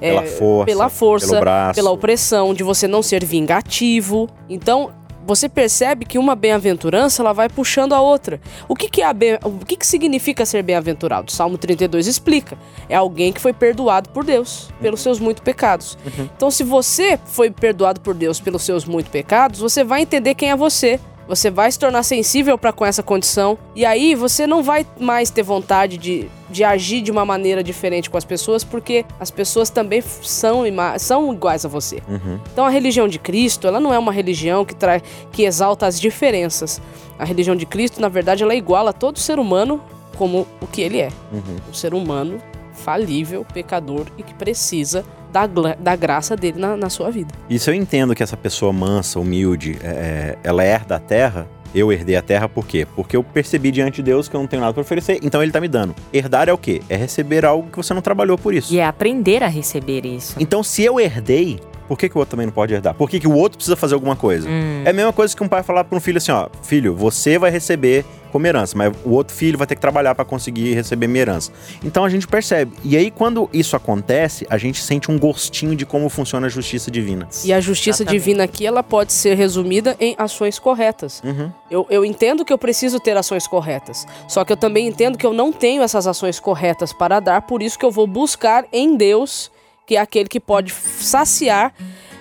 é, 0.00 0.10
Pela 0.10 0.22
força. 0.26 0.64
pela 0.66 0.88
força, 0.88 1.26
Pelo 1.28 1.40
braço. 1.40 1.74
pela 1.74 1.90
opressão, 1.90 2.54
de 2.54 2.62
você 2.62 2.86
não 2.88 3.02
ser 3.02 3.24
vingativo. 3.24 4.28
Então, 4.48 4.90
você 5.26 5.48
percebe 5.48 6.04
que 6.04 6.18
uma 6.18 6.34
bem-aventurança 6.34 7.22
ela 7.22 7.32
vai 7.32 7.48
puxando 7.48 7.92
a 7.92 8.00
outra. 8.00 8.40
O 8.68 8.74
que, 8.76 8.88
que 8.88 9.02
é 9.02 9.12
bem- 9.12 9.38
o 9.42 9.64
que, 9.64 9.76
que 9.76 9.86
significa 9.86 10.44
ser 10.46 10.62
bem-aventurado? 10.62 11.30
Salmo 11.32 11.56
32 11.58 12.06
explica. 12.06 12.56
É 12.88 12.94
alguém 12.94 13.32
que 13.32 13.40
foi 13.40 13.52
perdoado 13.52 14.08
por 14.10 14.24
Deus 14.24 14.70
pelos 14.80 15.00
seus 15.00 15.18
muitos 15.18 15.42
pecados. 15.42 15.96
Então, 16.36 16.50
se 16.50 16.62
você 16.62 17.18
foi 17.24 17.50
perdoado 17.50 18.00
por 18.00 18.14
Deus 18.14 18.38
pelos 18.40 18.62
seus 18.62 18.84
muitos 18.84 19.10
pecados, 19.10 19.60
você 19.60 19.82
vai 19.82 20.02
entender 20.02 20.34
quem 20.34 20.50
é 20.50 20.56
você. 20.56 21.00
Você 21.26 21.50
vai 21.50 21.70
se 21.70 21.78
tornar 21.78 22.02
sensível 22.02 22.58
para 22.58 22.72
com 22.72 22.84
essa 22.84 23.02
condição. 23.02 23.58
E 23.74 23.84
aí 23.84 24.14
você 24.14 24.46
não 24.46 24.62
vai 24.62 24.86
mais 24.98 25.30
ter 25.30 25.42
vontade 25.42 25.96
de, 25.96 26.28
de 26.50 26.62
agir 26.62 27.00
de 27.00 27.10
uma 27.10 27.24
maneira 27.24 27.62
diferente 27.62 28.10
com 28.10 28.18
as 28.18 28.24
pessoas, 28.24 28.62
porque 28.62 29.04
as 29.18 29.30
pessoas 29.30 29.70
também 29.70 30.02
são, 30.02 30.64
são 30.98 31.32
iguais 31.32 31.64
a 31.64 31.68
você. 31.68 32.02
Uhum. 32.08 32.38
Então 32.52 32.64
a 32.64 32.70
religião 32.70 33.08
de 33.08 33.18
Cristo, 33.18 33.66
ela 33.66 33.80
não 33.80 33.92
é 33.92 33.98
uma 33.98 34.12
religião 34.12 34.64
que, 34.64 34.74
traz 34.74 35.02
que 35.32 35.44
exalta 35.44 35.86
as 35.86 36.00
diferenças. 36.00 36.80
A 37.18 37.24
religião 37.24 37.56
de 37.56 37.64
Cristo, 37.64 38.00
na 38.00 38.08
verdade, 38.08 38.42
ela 38.42 38.54
iguala 38.54 38.92
todo 38.92 39.18
ser 39.18 39.38
humano 39.38 39.80
como 40.16 40.46
o 40.60 40.66
que 40.66 40.80
ele 40.80 41.00
é. 41.00 41.08
Uhum. 41.32 41.56
Um 41.70 41.74
ser 41.74 41.94
humano 41.94 42.40
falível, 42.72 43.46
pecador 43.52 44.06
e 44.18 44.22
que 44.22 44.34
precisa 44.34 45.04
da, 45.34 45.74
da 45.78 45.96
graça 45.96 46.36
dele 46.36 46.60
na, 46.60 46.76
na 46.76 46.88
sua 46.88 47.10
vida. 47.10 47.34
E 47.50 47.58
se 47.58 47.68
eu 47.68 47.74
entendo 47.74 48.14
que 48.14 48.22
essa 48.22 48.36
pessoa 48.36 48.72
mansa, 48.72 49.18
humilde, 49.18 49.76
é, 49.82 50.38
ela 50.42 50.64
herda 50.64 50.96
a 50.96 51.00
terra, 51.00 51.48
eu 51.74 51.92
herdei 51.92 52.14
a 52.14 52.22
terra 52.22 52.48
por 52.48 52.66
quê? 52.66 52.86
Porque 52.94 53.16
eu 53.16 53.24
percebi 53.24 53.72
diante 53.72 53.96
de 53.96 54.02
Deus 54.04 54.28
que 54.28 54.36
eu 54.36 54.40
não 54.40 54.46
tenho 54.46 54.62
nada 54.62 54.72
pra 54.72 54.82
oferecer, 54.82 55.18
então 55.22 55.42
ele 55.42 55.50
tá 55.50 55.60
me 55.60 55.66
dando. 55.66 55.94
Herdar 56.12 56.48
é 56.48 56.52
o 56.52 56.58
quê? 56.58 56.80
É 56.88 56.96
receber 56.96 57.44
algo 57.44 57.68
que 57.68 57.76
você 57.76 57.92
não 57.92 58.00
trabalhou 58.00 58.38
por 58.38 58.54
isso. 58.54 58.72
E 58.72 58.78
é 58.78 58.86
aprender 58.86 59.42
a 59.42 59.48
receber 59.48 60.06
isso. 60.06 60.36
Então, 60.38 60.62
se 60.62 60.84
eu 60.84 61.00
herdei, 61.00 61.58
por 61.88 61.98
que, 61.98 62.08
que 62.08 62.16
o 62.16 62.18
outro 62.18 62.32
também 62.32 62.46
não 62.46 62.52
pode 62.52 62.74
herdar? 62.74 62.94
Por 62.94 63.08
que, 63.08 63.20
que 63.20 63.28
o 63.28 63.34
outro 63.34 63.58
precisa 63.58 63.76
fazer 63.76 63.94
alguma 63.94 64.16
coisa? 64.16 64.48
Hum. 64.48 64.82
É 64.84 64.90
a 64.90 64.92
mesma 64.92 65.12
coisa 65.12 65.36
que 65.36 65.42
um 65.42 65.48
pai 65.48 65.62
falar 65.62 65.84
para 65.84 65.96
um 65.96 66.00
filho 66.00 66.18
assim, 66.18 66.32
ó, 66.32 66.48
filho, 66.62 66.94
você 66.94 67.38
vai 67.38 67.50
receber 67.50 68.04
como 68.34 68.48
herança, 68.48 68.76
mas 68.76 68.92
o 69.04 69.10
outro 69.10 69.32
filho 69.32 69.56
vai 69.56 69.64
ter 69.64 69.76
que 69.76 69.80
trabalhar 69.80 70.12
para 70.12 70.24
conseguir 70.24 70.74
receber 70.74 71.06
minha 71.06 71.22
herança. 71.22 71.52
Então 71.84 72.04
a 72.04 72.08
gente 72.08 72.26
percebe. 72.26 72.72
E 72.82 72.96
aí 72.96 73.08
quando 73.08 73.48
isso 73.52 73.76
acontece, 73.76 74.44
a 74.50 74.58
gente 74.58 74.82
sente 74.82 75.08
um 75.08 75.16
gostinho 75.16 75.76
de 75.76 75.86
como 75.86 76.08
funciona 76.08 76.48
a 76.48 76.50
justiça 76.50 76.90
divina. 76.90 77.28
E 77.44 77.52
a 77.52 77.60
justiça 77.60 78.02
Exatamente. 78.02 78.20
divina 78.20 78.42
aqui, 78.42 78.66
ela 78.66 78.82
pode 78.82 79.12
ser 79.12 79.36
resumida 79.36 79.96
em 80.00 80.16
ações 80.18 80.58
corretas. 80.58 81.22
Uhum. 81.24 81.48
Eu, 81.70 81.86
eu 81.88 82.04
entendo 82.04 82.44
que 82.44 82.52
eu 82.52 82.58
preciso 82.58 82.98
ter 82.98 83.16
ações 83.16 83.46
corretas. 83.46 84.04
Só 84.26 84.44
que 84.44 84.52
eu 84.52 84.56
também 84.56 84.88
entendo 84.88 85.16
que 85.16 85.24
eu 85.24 85.32
não 85.32 85.52
tenho 85.52 85.80
essas 85.80 86.04
ações 86.04 86.40
corretas 86.40 86.92
para 86.92 87.20
dar, 87.20 87.42
por 87.42 87.62
isso 87.62 87.78
que 87.78 87.84
eu 87.84 87.90
vou 87.92 88.08
buscar 88.08 88.64
em 88.72 88.96
Deus, 88.96 89.48
que 89.86 89.96
é 89.96 90.00
aquele 90.00 90.28
que 90.28 90.40
pode 90.40 90.72
saciar 90.72 91.74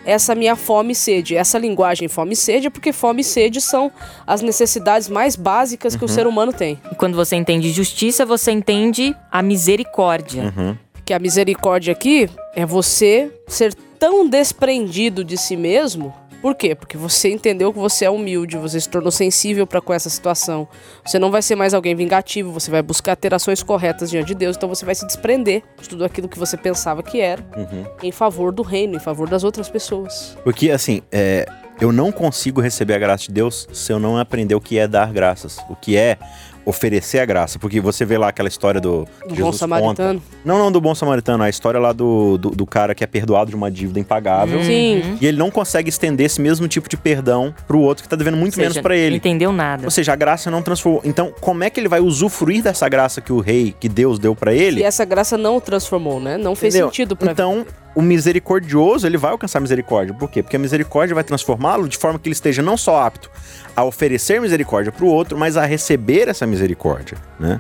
essa 0.06 0.36
minha 0.36 0.56
fome 0.56 0.92
e 0.92 0.96
sede. 0.96 1.36
Essa 1.36 1.58
linguagem 1.58 2.08
fome 2.08 2.34
e 2.34 2.36
sede 2.36 2.68
é 2.68 2.70
porque 2.70 2.92
fome 2.92 3.22
e 3.22 3.24
sede 3.24 3.62
são 3.62 3.92
as 4.28 4.42
necessidades 4.42 5.08
mais 5.08 5.36
básicas 5.36 5.96
que 5.96 6.04
o 6.04 6.08
ser 6.08 6.28
humano 6.28 6.52
tem. 6.52 6.80
E 6.92 6.96
quando 6.96 7.16
você 7.16 7.36
entende 7.36 7.72
justiça, 7.72 8.26
você 8.26 8.52
entende 8.52 9.16
a 9.32 9.42
misericórdia. 9.42 10.54
Uhum. 10.56 10.78
Que 11.06 11.14
a 11.14 11.20
misericórdia 11.20 11.92
aqui 11.92 12.30
é 12.56 12.66
você 12.66 13.32
ser 13.48 13.74
tão 14.00 14.28
desprendido 14.28 15.24
de 15.24 15.38
si 15.38 15.56
mesmo. 15.56 16.14
Por 16.44 16.56
quê? 16.56 16.76
Porque 16.76 16.98
você 16.98 17.32
entendeu 17.32 17.72
que 17.72 17.80
você 17.80 18.04
é 18.04 18.10
humilde, 18.10 18.58
você 18.58 18.78
se 18.78 18.90
tornou 18.90 19.10
sensível 19.12 19.66
para 19.66 19.80
com 19.80 19.94
essa 19.94 20.10
situação. 20.10 20.68
Você 21.06 21.18
não 21.18 21.32
vai 21.32 21.42
ser 21.42 21.56
mais 21.56 21.74
alguém 21.74 21.96
vingativo, 21.96 22.52
você 22.52 22.70
vai 22.70 22.82
buscar 22.82 23.16
ter 23.16 23.34
ações 23.34 23.64
corretas 23.64 24.10
diante 24.10 24.28
de 24.28 24.36
Deus, 24.36 24.58
então 24.58 24.68
você 24.68 24.84
vai 24.84 24.94
se 24.94 25.08
desprender 25.08 25.64
de 25.82 25.88
tudo 25.88 26.04
aquilo 26.04 26.28
que 26.28 26.38
você 26.38 26.58
pensava 26.58 27.02
que 27.02 27.22
era 27.22 27.42
Uhum. 27.56 27.86
em 28.04 28.12
favor 28.12 28.52
do 28.52 28.62
reino, 28.62 28.98
em 28.98 29.00
favor 29.00 29.30
das 29.30 29.46
outras 29.46 29.70
pessoas. 29.70 30.38
Porque 30.44 30.70
assim, 30.70 31.02
é, 31.14 31.46
eu 31.80 31.94
não 31.94 32.12
consigo 32.12 32.60
receber 32.60 32.96
a 32.96 33.00
graça 33.00 33.24
de 33.28 33.32
Deus 33.32 33.66
se 33.72 33.94
eu 33.94 33.98
não 33.98 34.18
aprender 34.18 34.54
o 34.54 34.60
que 34.60 34.78
é 34.78 34.86
dar 34.86 35.14
graças, 35.14 35.60
o 35.70 35.78
que 35.78 35.96
é 35.96 36.18
oferecer 36.66 37.20
a 37.20 37.26
graça. 37.26 37.60
Porque 37.60 37.80
você 37.80 38.06
vê 38.06 38.18
lá 38.18 38.30
aquela 38.30 38.50
história 38.50 38.80
do. 38.80 39.08
Do 39.28 39.36
Jesus 39.36 39.40
bom 39.40 39.46
conta. 39.46 39.58
samaritano. 39.58 40.24
Não, 40.46 40.58
não 40.58 40.72
do 40.72 40.82
bom 40.82 40.94
samaritano, 40.96 41.44
a 41.44 41.50
história 41.50 41.80
lá 41.80 41.92
do, 41.94 42.38
do, 42.38 42.50
do 42.52 42.66
cara 42.66 42.94
que 42.96 43.04
é 43.04 43.08
perdoado 43.08 43.50
de 43.50 43.56
uma 43.56 43.70
dívida 43.70 44.00
impagável. 44.00 44.60
Hum. 44.60 44.64
Sim. 44.64 45.18
E 45.20 45.26
ele 45.26 45.38
não 45.38 45.52
consegue 45.52 45.90
estender 45.90 46.26
esse 46.26 46.42
mesmo 46.42 46.68
tipo 46.68 46.90
de 46.90 46.98
perdão 46.98 47.54
pro 47.68 47.80
outro 47.80 48.04
que 48.04 48.10
tá 48.10 48.16
devendo 48.16 48.38
muito 48.38 48.56
seja, 48.56 48.70
menos 48.70 48.82
pra 48.82 48.96
ele. 48.96 49.12
Não 49.12 49.18
entendeu 49.18 49.52
nada. 49.52 49.86
Ou 49.86 49.92
seja, 49.92 50.14
a 50.14 50.16
graça 50.16 50.50
não 50.50 50.62
transformou. 50.62 51.02
Então, 51.04 51.34
como 51.40 51.64
é 51.64 51.70
que 51.70 51.80
ele 51.80 51.88
vai 51.88 52.00
usufruir 52.00 52.64
dessa 52.64 52.88
graça 52.88 53.22
que 53.22 53.32
o 53.32 53.40
rei, 53.40 53.76
que 53.80 53.90
Deus 53.90 54.20
deu 54.20 54.36
pra 54.36 54.54
ele? 54.54 54.82
E 54.82 54.84
essa 54.84 55.06
graça 55.06 55.38
não 55.38 55.58
o 55.58 55.62
transformou, 55.62 56.20
né? 56.20 56.38
Não 56.38 56.56
fez 56.56 56.74
Entendeu? 56.74 56.90
sentido 56.90 57.16
pra 57.16 57.32
Então, 57.32 57.66
o 57.96 58.02
misericordioso, 58.02 59.06
ele 59.06 59.18
vai 59.18 59.32
alcançar 59.32 59.60
misericórdia. 59.60 60.14
Por 60.14 60.30
quê? 60.30 60.42
Porque 60.42 60.56
a 60.56 60.60
misericórdia 60.60 61.14
vai 61.14 61.24
transformá-lo 61.24 61.88
de 61.88 61.98
forma 61.98 62.18
que 62.18 62.28
ele 62.28 62.34
esteja 62.34 62.62
não 62.62 62.76
só 62.76 63.04
apto 63.04 63.30
a 63.76 63.84
oferecer 63.84 64.42
misericórdia 64.42 64.92
pro 64.92 65.08
outro, 65.08 65.38
mas 65.38 65.58
a 65.58 65.66
receber 65.66 66.28
essa 66.28 66.46
misericórdia, 66.46 67.18
né? 67.40 67.60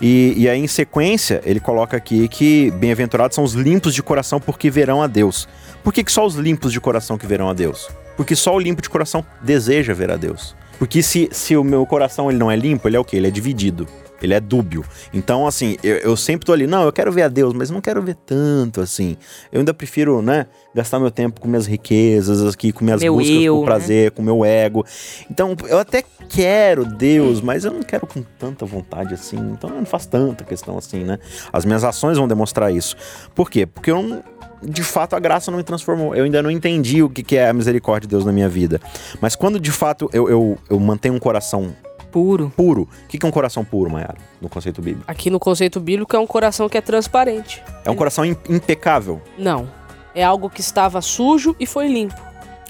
E, 0.00 0.34
e 0.36 0.48
aí, 0.48 0.58
em 0.58 0.66
sequência, 0.66 1.40
ele 1.44 1.60
coloca 1.60 1.96
aqui 1.96 2.26
que 2.26 2.72
bem-aventurados 2.72 3.36
são 3.36 3.44
os 3.44 3.52
limpos 3.52 3.94
de 3.94 4.02
coração 4.02 4.40
porque 4.40 4.68
verão 4.68 5.00
a 5.00 5.06
Deus. 5.06 5.48
Por 5.84 5.92
que, 5.92 6.02
que 6.02 6.10
só 6.10 6.26
os 6.26 6.34
limpos 6.34 6.72
de 6.72 6.80
coração 6.80 7.16
que 7.16 7.24
verão 7.24 7.48
a 7.48 7.52
Deus? 7.52 7.88
Porque 8.16 8.34
só 8.34 8.54
o 8.54 8.58
limpo 8.58 8.82
de 8.82 8.90
coração 8.90 9.24
deseja 9.40 9.94
ver 9.94 10.10
a 10.10 10.16
Deus. 10.16 10.56
Porque 10.76 11.02
se, 11.04 11.28
se 11.30 11.56
o 11.56 11.62
meu 11.62 11.86
coração 11.86 12.28
ele 12.28 12.38
não 12.38 12.50
é 12.50 12.56
limpo, 12.56 12.88
ele 12.88 12.96
é 12.96 13.00
o 13.00 13.04
quê? 13.04 13.16
Ele 13.16 13.28
é 13.28 13.30
dividido. 13.30 13.86
Ele 14.26 14.34
é 14.34 14.40
dúbio. 14.40 14.84
Então, 15.12 15.46
assim, 15.46 15.76
eu, 15.82 15.96
eu 15.96 16.16
sempre 16.16 16.46
tô 16.46 16.52
ali, 16.52 16.66
não, 16.66 16.84
eu 16.84 16.92
quero 16.92 17.10
ver 17.12 17.22
a 17.22 17.28
Deus, 17.28 17.52
mas 17.52 17.70
não 17.70 17.80
quero 17.80 18.02
ver 18.02 18.16
tanto, 18.26 18.80
assim. 18.80 19.16
Eu 19.50 19.60
ainda 19.60 19.74
prefiro, 19.74 20.22
né, 20.22 20.46
gastar 20.74 20.98
meu 20.98 21.10
tempo 21.10 21.40
com 21.40 21.48
minhas 21.48 21.66
riquezas 21.66 22.42
aqui, 22.52 22.72
com 22.72 22.84
minhas 22.84 23.00
Meu 23.00 23.14
buscas, 23.14 23.36
eu, 23.36 23.54
com 23.54 23.60
né? 23.60 23.66
prazer, 23.66 24.10
com 24.12 24.22
meu 24.22 24.44
ego. 24.44 24.84
Então, 25.30 25.56
eu 25.68 25.78
até 25.78 26.02
quero 26.28 26.84
Deus, 26.84 27.40
mas 27.40 27.64
eu 27.64 27.72
não 27.72 27.82
quero 27.82 28.06
com 28.06 28.22
tanta 28.22 28.64
vontade 28.64 29.14
assim. 29.14 29.36
Então, 29.36 29.70
eu 29.70 29.76
não 29.76 29.86
faço 29.86 30.08
tanta 30.08 30.44
questão 30.44 30.78
assim, 30.78 31.04
né? 31.04 31.18
As 31.52 31.64
minhas 31.64 31.84
ações 31.84 32.16
vão 32.16 32.28
demonstrar 32.28 32.72
isso. 32.72 32.96
Por 33.34 33.50
quê? 33.50 33.66
Porque 33.66 33.90
eu 33.90 34.02
não 34.02 34.22
de 34.64 34.82
fato 34.82 35.16
a 35.16 35.20
graça 35.20 35.50
não 35.50 35.58
me 35.58 35.64
transformou. 35.64 36.14
Eu 36.14 36.24
ainda 36.24 36.42
não 36.42 36.50
entendi 36.50 37.02
o 37.02 37.10
que 37.10 37.22
que 37.22 37.36
é 37.36 37.48
a 37.48 37.52
misericórdia 37.52 38.06
de 38.06 38.10
Deus 38.12 38.24
na 38.24 38.32
minha 38.32 38.48
vida. 38.48 38.80
Mas 39.20 39.34
quando 39.34 39.58
de 39.58 39.72
fato 39.72 40.08
eu, 40.12 40.28
eu, 40.28 40.58
eu 40.70 40.78
mantenho 40.78 41.14
um 41.14 41.18
coração 41.18 41.74
Puro. 42.12 42.52
puro, 42.56 42.82
o 42.82 43.08
que 43.08 43.18
é 43.24 43.26
um 43.28 43.32
coração 43.32 43.64
puro, 43.64 43.90
Mayara, 43.90 44.18
no 44.40 44.48
conceito 44.48 44.80
bíblico? 44.82 45.10
Aqui 45.10 45.30
no 45.30 45.40
conceito 45.40 45.80
bíblico 45.80 46.14
é 46.14 46.18
um 46.18 46.26
coração 46.26 46.68
que 46.68 46.76
é 46.76 46.80
transparente. 46.80 47.62
É 47.84 47.90
um 47.90 47.96
coração 47.96 48.24
im- 48.24 48.36
impecável. 48.48 49.20
Não. 49.38 49.68
É 50.14 50.22
algo 50.22 50.50
que 50.50 50.60
estava 50.60 51.00
sujo 51.00 51.56
e 51.58 51.66
foi 51.66 51.88
limpo. 51.88 52.20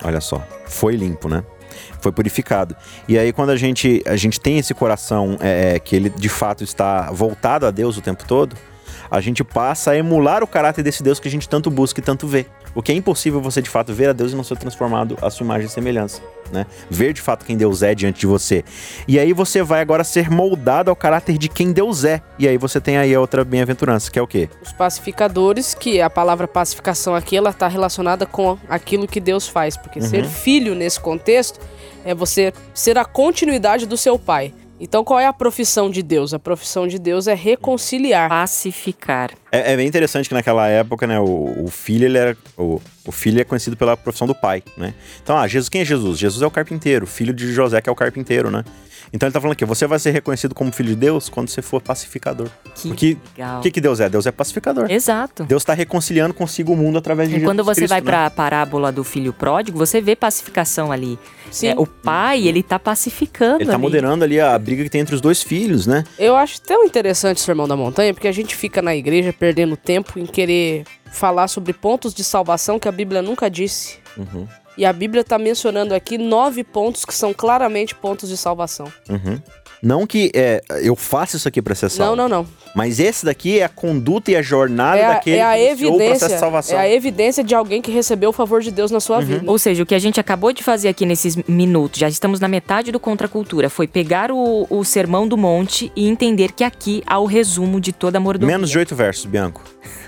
Olha 0.04 0.20
só, 0.20 0.42
foi 0.66 0.94
limpo, 0.96 1.28
né? 1.28 1.44
Foi 2.00 2.12
purificado. 2.12 2.76
E 3.08 3.18
aí, 3.18 3.32
quando 3.32 3.50
a 3.50 3.56
gente, 3.56 4.02
a 4.06 4.16
gente 4.16 4.40
tem 4.40 4.58
esse 4.58 4.74
coração 4.74 5.36
é, 5.40 5.74
é, 5.74 5.78
que 5.78 5.96
ele 5.96 6.10
de 6.10 6.28
fato 6.28 6.62
está 6.62 7.10
voltado 7.10 7.66
a 7.66 7.70
Deus 7.70 7.96
o 7.96 8.00
tempo 8.00 8.24
todo, 8.26 8.56
a 9.12 9.20
gente 9.20 9.44
passa 9.44 9.90
a 9.90 9.96
emular 9.96 10.42
o 10.42 10.46
caráter 10.46 10.82
desse 10.82 11.02
Deus 11.02 11.20
que 11.20 11.28
a 11.28 11.30
gente 11.30 11.46
tanto 11.46 11.70
busca 11.70 12.00
e 12.00 12.02
tanto 12.02 12.26
vê. 12.26 12.46
O 12.74 12.80
que 12.80 12.90
é 12.90 12.94
impossível 12.94 13.42
você 13.42 13.60
de 13.60 13.68
fato 13.68 13.92
ver 13.92 14.08
a 14.08 14.12
Deus 14.14 14.32
e 14.32 14.34
não 14.34 14.42
ser 14.42 14.56
transformado 14.56 15.18
à 15.20 15.28
sua 15.28 15.44
imagem 15.44 15.66
e 15.66 15.68
semelhança, 15.68 16.22
né? 16.50 16.64
Ver 16.88 17.12
de 17.12 17.20
fato 17.20 17.44
quem 17.44 17.54
Deus 17.54 17.82
é 17.82 17.94
diante 17.94 18.20
de 18.20 18.26
você. 18.26 18.64
E 19.06 19.18
aí 19.18 19.34
você 19.34 19.62
vai 19.62 19.82
agora 19.82 20.02
ser 20.02 20.30
moldado 20.30 20.88
ao 20.88 20.96
caráter 20.96 21.36
de 21.36 21.50
quem 21.50 21.74
Deus 21.74 22.04
é. 22.04 22.22
E 22.38 22.48
aí 22.48 22.56
você 22.56 22.80
tem 22.80 22.96
aí 22.96 23.14
a 23.14 23.20
outra 23.20 23.44
bem-aventurança, 23.44 24.10
que 24.10 24.18
é 24.18 24.22
o 24.22 24.26
quê? 24.26 24.48
Os 24.64 24.72
pacificadores, 24.72 25.74
que 25.74 26.00
a 26.00 26.08
palavra 26.08 26.48
pacificação 26.48 27.14
aqui, 27.14 27.36
ela 27.36 27.50
está 27.50 27.68
relacionada 27.68 28.24
com 28.24 28.56
aquilo 28.66 29.06
que 29.06 29.20
Deus 29.20 29.46
faz. 29.46 29.76
Porque 29.76 30.00
ser 30.00 30.24
filho 30.24 30.74
nesse 30.74 30.98
contexto 30.98 31.60
é 32.02 32.14
você 32.14 32.54
ser 32.72 32.96
a 32.96 33.04
continuidade 33.04 33.84
do 33.84 33.98
seu 33.98 34.18
pai. 34.18 34.54
Então 34.82 35.04
qual 35.04 35.20
é 35.20 35.26
a 35.26 35.32
profissão 35.32 35.88
de 35.88 36.02
Deus? 36.02 36.34
A 36.34 36.40
profissão 36.40 36.88
de 36.88 36.98
Deus 36.98 37.28
é 37.28 37.34
reconciliar. 37.34 38.28
Pacificar. 38.28 39.30
É, 39.52 39.74
é 39.74 39.76
bem 39.76 39.86
interessante 39.86 40.28
que 40.28 40.34
naquela 40.34 40.66
época, 40.66 41.06
né, 41.06 41.20
o, 41.20 41.66
o 41.66 41.68
filho, 41.68 42.04
ele 42.04 42.18
era. 42.18 42.36
O, 42.58 42.82
o 43.06 43.12
filho 43.12 43.40
é 43.40 43.44
conhecido 43.44 43.76
pela 43.76 43.96
profissão 43.96 44.26
do 44.26 44.34
pai, 44.34 44.60
né? 44.76 44.92
Então, 45.22 45.38
ah, 45.38 45.46
Jesus, 45.46 45.68
quem 45.68 45.82
é 45.82 45.84
Jesus? 45.84 46.18
Jesus 46.18 46.42
é 46.42 46.46
o 46.46 46.50
carpinteiro, 46.50 47.06
filho 47.06 47.32
de 47.32 47.52
José, 47.52 47.80
que 47.80 47.88
é 47.88 47.92
o 47.92 47.94
carpinteiro, 47.94 48.50
né? 48.50 48.64
Então 49.12 49.26
ele 49.26 49.32
tá 49.32 49.40
falando 49.40 49.52
aqui, 49.54 49.64
você 49.64 49.86
vai 49.86 49.98
ser 49.98 50.10
reconhecido 50.10 50.54
como 50.54 50.72
filho 50.72 50.90
de 50.90 50.96
Deus 50.96 51.28
quando 51.28 51.48
você 51.48 51.62
for 51.62 51.80
pacificador. 51.80 52.48
Que 52.74 52.88
Porque 52.88 53.16
legal. 53.36 53.58
o 53.58 53.62
que, 53.62 53.70
que 53.70 53.80
Deus 53.80 54.00
é? 54.00 54.08
Deus 54.08 54.26
é 54.26 54.32
pacificador. 54.32 54.90
Exato. 54.90 55.44
Deus 55.44 55.62
está 55.62 55.74
reconciliando 55.74 56.34
consigo 56.34 56.72
o 56.72 56.76
mundo 56.76 56.98
através 56.98 57.28
de 57.28 57.36
E 57.36 57.38
Jesus 57.38 57.48
quando 57.48 57.64
você 57.64 57.80
Cristo, 57.82 57.90
vai 57.90 58.00
né? 58.00 58.06
pra 58.06 58.30
parábola 58.30 58.90
do 58.92 59.02
filho 59.04 59.32
pródigo, 59.32 59.78
você 59.78 60.00
vê 60.00 60.14
pacificação 60.16 60.90
ali. 60.92 61.18
Sim. 61.50 61.68
É, 61.68 61.74
o 61.78 61.86
pai, 61.86 62.46
ele 62.48 62.62
tá 62.62 62.78
pacificando 62.78 63.56
Ele 63.60 63.66
tá 63.66 63.74
ali. 63.74 63.82
moderando 63.82 64.24
ali 64.24 64.40
a 64.40 64.58
briga 64.58 64.82
que 64.84 64.90
tem 64.90 65.00
entre 65.02 65.14
os 65.14 65.20
dois 65.20 65.42
filhos, 65.42 65.86
né? 65.86 66.04
Eu 66.18 66.34
acho 66.36 66.60
tão 66.62 66.84
interessante 66.84 67.36
o 67.38 67.40
Sermão 67.40 67.68
da 67.68 67.76
Montanha, 67.76 68.14
porque 68.14 68.28
a 68.28 68.32
gente 68.32 68.54
fica 68.56 68.80
na 68.80 68.94
igreja 68.96 69.32
perdendo 69.32 69.76
tempo 69.76 70.18
em 70.18 70.24
querer 70.26 70.84
falar 71.12 71.48
sobre 71.48 71.72
pontos 71.74 72.14
de 72.14 72.24
salvação 72.24 72.78
que 72.78 72.88
a 72.88 72.92
Bíblia 72.92 73.20
nunca 73.20 73.50
disse. 73.50 73.98
Uhum, 74.16 74.46
E 74.76 74.84
a 74.84 74.92
Bíblia 74.92 75.20
está 75.22 75.38
mencionando 75.38 75.94
aqui 75.94 76.16
nove 76.18 76.64
pontos 76.64 77.04
que 77.04 77.14
são 77.14 77.32
claramente 77.34 77.94
pontos 77.94 78.28
de 78.28 78.36
salvação. 78.36 78.86
uhum. 79.08 79.38
Não 79.84 80.06
que 80.06 80.30
é, 80.32 80.60
eu 80.80 80.94
faça 80.94 81.36
isso 81.36 81.48
aqui 81.48 81.60
pra 81.60 81.74
ser 81.74 81.88
salvo. 81.90 82.14
Não, 82.14 82.28
não, 82.28 82.42
não. 82.44 82.48
Mas 82.72 83.00
esse 83.00 83.24
daqui 83.24 83.58
é 83.58 83.64
a 83.64 83.68
conduta 83.68 84.30
e 84.30 84.36
a 84.36 84.40
jornada 84.40 84.96
É 84.96 85.04
a, 85.04 85.08
daquele 85.14 85.36
é 85.38 85.42
a 85.42 85.54
que 85.56 85.64
iniciou 85.64 85.94
o 85.94 85.96
processo 85.96 86.12
evidência. 86.14 86.28
de 86.36 86.40
salvação. 86.40 86.78
É 86.78 86.80
a 86.82 86.88
evidência 86.88 87.42
de 87.42 87.52
alguém 87.52 87.82
que 87.82 87.90
recebeu 87.90 88.30
o 88.30 88.32
favor 88.32 88.60
de 88.62 88.70
Deus 88.70 88.92
na 88.92 89.00
sua 89.00 89.20
vida. 89.20 89.42
Ou 89.44 89.58
seja, 89.58 89.82
o 89.82 89.86
que 89.86 89.96
a 89.96 89.98
gente 89.98 90.20
acabou 90.20 90.52
de 90.52 90.62
fazer 90.62 90.86
aqui 90.86 91.04
nesses 91.04 91.34
minutos, 91.48 91.98
já 91.98 92.08
estamos 92.08 92.38
na 92.38 92.46
metade 92.46 92.92
do 92.92 93.00
Contra 93.00 93.26
a 93.26 93.28
Cultura, 93.28 93.68
foi 93.68 93.88
pegar 93.88 94.30
o, 94.30 94.68
o 94.70 94.84
Sermão 94.84 95.26
do 95.26 95.36
Monte 95.36 95.90
e 95.96 96.06
entender 96.08 96.52
que 96.52 96.62
aqui 96.62 97.02
há 97.04 97.18
o 97.18 97.26
resumo 97.26 97.80
de 97.80 97.92
toda 97.92 98.18
a 98.18 98.20
mordomia. 98.20 98.54
Menos 98.54 98.70
de 98.70 98.78
oito 98.78 98.94
versos, 98.94 99.24
Bianco. 99.26 99.64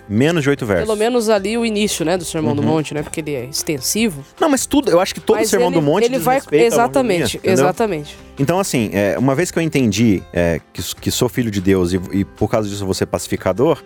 Menos 0.08 0.42
de 0.42 0.50
oito 0.50 0.66
versos. 0.66 0.86
Pelo 0.86 0.98
menos 0.98 1.28
ali 1.28 1.56
o 1.56 1.64
início, 1.64 2.04
né, 2.04 2.18
do 2.18 2.24
Sermão 2.24 2.50
Uhum. 2.50 2.56
do 2.56 2.62
Monte, 2.62 2.92
né? 2.92 3.02
Porque 3.02 3.20
ele 3.20 3.34
é 3.34 3.44
extensivo. 3.46 4.24
Não, 4.38 4.48
mas 4.48 4.66
tudo, 4.66 4.90
eu 4.90 5.00
acho 5.00 5.14
que 5.14 5.20
todo 5.20 5.36
Mas 5.36 5.48
Sermão 5.48 5.68
ele, 5.68 5.76
do 5.76 5.82
Monte 5.82 6.04
ele 6.04 6.18
vai 6.18 6.40
exatamente, 6.52 7.40
exatamente. 7.42 8.16
Então, 8.38 8.58
assim, 8.58 8.90
é, 8.92 9.16
uma 9.18 9.34
vez 9.34 9.50
que 9.50 9.58
eu 9.58 9.62
entendi 9.62 10.22
é, 10.32 10.60
que, 10.72 10.82
que 10.96 11.10
sou 11.10 11.28
filho 11.28 11.50
de 11.50 11.60
Deus 11.60 11.92
e, 11.92 12.00
e 12.12 12.24
por 12.24 12.48
causa 12.50 12.68
disso 12.68 12.82
eu 12.82 12.86
vou 12.86 12.94
ser 12.94 13.06
pacificador, 13.06 13.82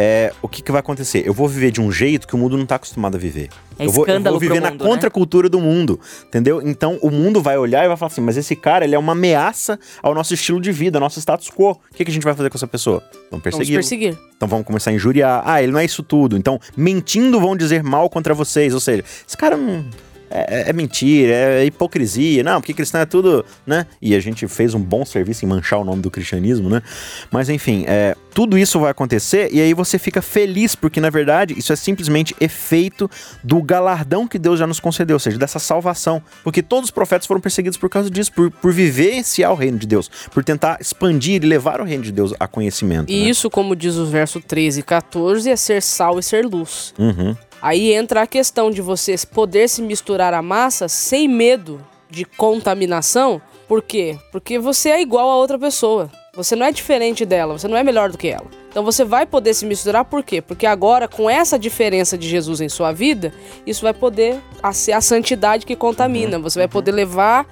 é, 0.00 0.32
o 0.40 0.46
que, 0.46 0.62
que 0.62 0.70
vai 0.70 0.78
acontecer? 0.78 1.26
Eu 1.26 1.34
vou 1.34 1.48
viver 1.48 1.72
de 1.72 1.80
um 1.80 1.90
jeito 1.90 2.28
que 2.28 2.36
o 2.36 2.38
mundo 2.38 2.56
não 2.56 2.62
está 2.62 2.76
acostumado 2.76 3.16
a 3.16 3.18
viver. 3.18 3.48
É 3.76 3.84
eu, 3.84 3.90
vou, 3.90 4.06
eu 4.06 4.22
vou 4.22 4.38
viver 4.38 4.54
pro 4.54 4.62
na 4.62 4.70
mundo, 4.70 4.84
né? 4.84 4.90
contracultura 4.90 5.48
do 5.48 5.60
mundo, 5.60 5.98
entendeu? 6.24 6.62
Então 6.64 6.98
o 7.02 7.10
mundo 7.10 7.42
vai 7.42 7.58
olhar 7.58 7.84
e 7.84 7.88
vai 7.88 7.96
falar 7.96 8.12
assim: 8.12 8.20
mas 8.20 8.36
esse 8.36 8.54
cara 8.54 8.84
ele 8.84 8.94
é 8.94 8.98
uma 8.98 9.10
ameaça 9.10 9.76
ao 10.00 10.14
nosso 10.14 10.32
estilo 10.34 10.60
de 10.60 10.70
vida, 10.70 10.98
ao 10.98 11.00
nosso 11.00 11.18
status 11.18 11.50
quo. 11.50 11.72
O 11.72 11.94
que, 11.94 12.04
que 12.04 12.10
a 12.12 12.14
gente 12.14 12.22
vai 12.22 12.32
fazer 12.32 12.48
com 12.48 12.56
essa 12.56 12.66
pessoa? 12.68 13.00
Vamos 13.28 13.28
Vamos 13.30 13.42
perseguir. 13.42 13.74
perseguir. 13.74 14.18
Então 14.36 14.48
vamos 14.48 14.64
começar 14.64 14.90
a 14.90 14.94
injuriar. 14.94 15.42
Ah, 15.44 15.60
ele 15.60 15.72
não 15.72 15.80
é 15.80 15.84
isso 15.84 16.04
tudo. 16.04 16.36
Então, 16.36 16.60
mentindo 16.76 17.40
vão 17.40 17.56
dizer 17.56 17.82
mal 17.82 18.08
contra 18.08 18.32
vocês. 18.32 18.74
Ou 18.74 18.80
seja, 18.80 19.04
esse 19.26 19.36
cara 19.36 19.56
não. 19.56 19.84
É- 20.30 20.70
é 20.70 20.72
mentira, 20.72 21.32
é 21.32 21.64
hipocrisia. 21.64 22.42
Não, 22.42 22.60
porque 22.60 22.74
cristão 22.74 23.00
é 23.00 23.06
tudo, 23.06 23.44
né? 23.66 23.86
E 24.00 24.14
a 24.14 24.20
gente 24.20 24.46
fez 24.48 24.74
um 24.74 24.80
bom 24.80 25.04
serviço 25.04 25.44
em 25.44 25.48
manchar 25.48 25.78
o 25.78 25.84
nome 25.84 26.02
do 26.02 26.10
cristianismo, 26.10 26.68
né? 26.68 26.82
Mas 27.30 27.48
enfim, 27.48 27.84
é, 27.86 28.16
tudo 28.34 28.56
isso 28.56 28.78
vai 28.78 28.90
acontecer 28.90 29.48
e 29.52 29.60
aí 29.60 29.74
você 29.74 29.98
fica 29.98 30.22
feliz, 30.22 30.74
porque 30.74 31.00
na 31.00 31.10
verdade 31.10 31.54
isso 31.58 31.72
é 31.72 31.76
simplesmente 31.76 32.34
efeito 32.40 33.10
do 33.42 33.62
galardão 33.62 34.28
que 34.28 34.38
Deus 34.38 34.58
já 34.58 34.66
nos 34.66 34.80
concedeu, 34.80 35.16
ou 35.16 35.20
seja, 35.20 35.38
dessa 35.38 35.58
salvação. 35.58 36.22
Porque 36.44 36.62
todos 36.62 36.86
os 36.86 36.90
profetas 36.90 37.26
foram 37.26 37.40
perseguidos 37.40 37.78
por 37.78 37.88
causa 37.88 38.10
disso, 38.10 38.32
por, 38.32 38.50
por 38.50 38.72
vivenciar 38.72 39.52
o 39.52 39.54
reino 39.54 39.78
de 39.78 39.86
Deus, 39.86 40.10
por 40.32 40.44
tentar 40.44 40.78
expandir 40.80 41.42
e 41.42 41.46
levar 41.46 41.80
o 41.80 41.84
reino 41.84 42.04
de 42.04 42.12
Deus 42.12 42.32
a 42.38 42.46
conhecimento. 42.46 43.10
E 43.10 43.24
né? 43.24 43.30
isso, 43.30 43.50
como 43.50 43.74
diz 43.74 43.96
o 43.96 44.06
verso 44.06 44.40
13 44.40 44.80
e 44.80 44.82
14, 44.82 45.50
é 45.50 45.56
ser 45.56 45.82
sal 45.82 46.18
e 46.18 46.22
ser 46.22 46.44
luz. 46.46 46.94
Uhum. 46.98 47.36
Aí 47.60 47.92
entra 47.92 48.22
a 48.22 48.26
questão 48.26 48.70
de 48.70 48.80
você 48.80 49.14
poder 49.32 49.68
se 49.68 49.82
misturar 49.82 50.32
à 50.32 50.40
massa 50.40 50.88
sem 50.88 51.26
medo 51.26 51.84
de 52.08 52.24
contaminação. 52.24 53.42
Por 53.66 53.82
quê? 53.82 54.16
Porque 54.30 54.58
você 54.58 54.90
é 54.90 55.02
igual 55.02 55.28
a 55.28 55.36
outra 55.36 55.58
pessoa. 55.58 56.10
Você 56.38 56.54
não 56.54 56.64
é 56.64 56.70
diferente 56.70 57.26
dela, 57.26 57.58
você 57.58 57.66
não 57.66 57.76
é 57.76 57.82
melhor 57.82 58.12
do 58.12 58.16
que 58.16 58.28
ela. 58.28 58.46
Então 58.70 58.84
você 58.84 59.04
vai 59.04 59.26
poder 59.26 59.52
se 59.54 59.66
misturar 59.66 60.04
por 60.04 60.22
quê? 60.22 60.40
Porque 60.40 60.64
agora, 60.66 61.08
com 61.08 61.28
essa 61.28 61.58
diferença 61.58 62.16
de 62.16 62.28
Jesus 62.28 62.60
em 62.60 62.68
sua 62.68 62.92
vida, 62.92 63.32
isso 63.66 63.82
vai 63.82 63.92
poder 63.92 64.38
a- 64.62 64.72
ser 64.72 64.92
a 64.92 65.00
santidade 65.00 65.66
que 65.66 65.74
contamina. 65.74 66.38
Você 66.38 66.60
vai 66.60 66.68
poder 66.68 66.92
levar 66.92 67.44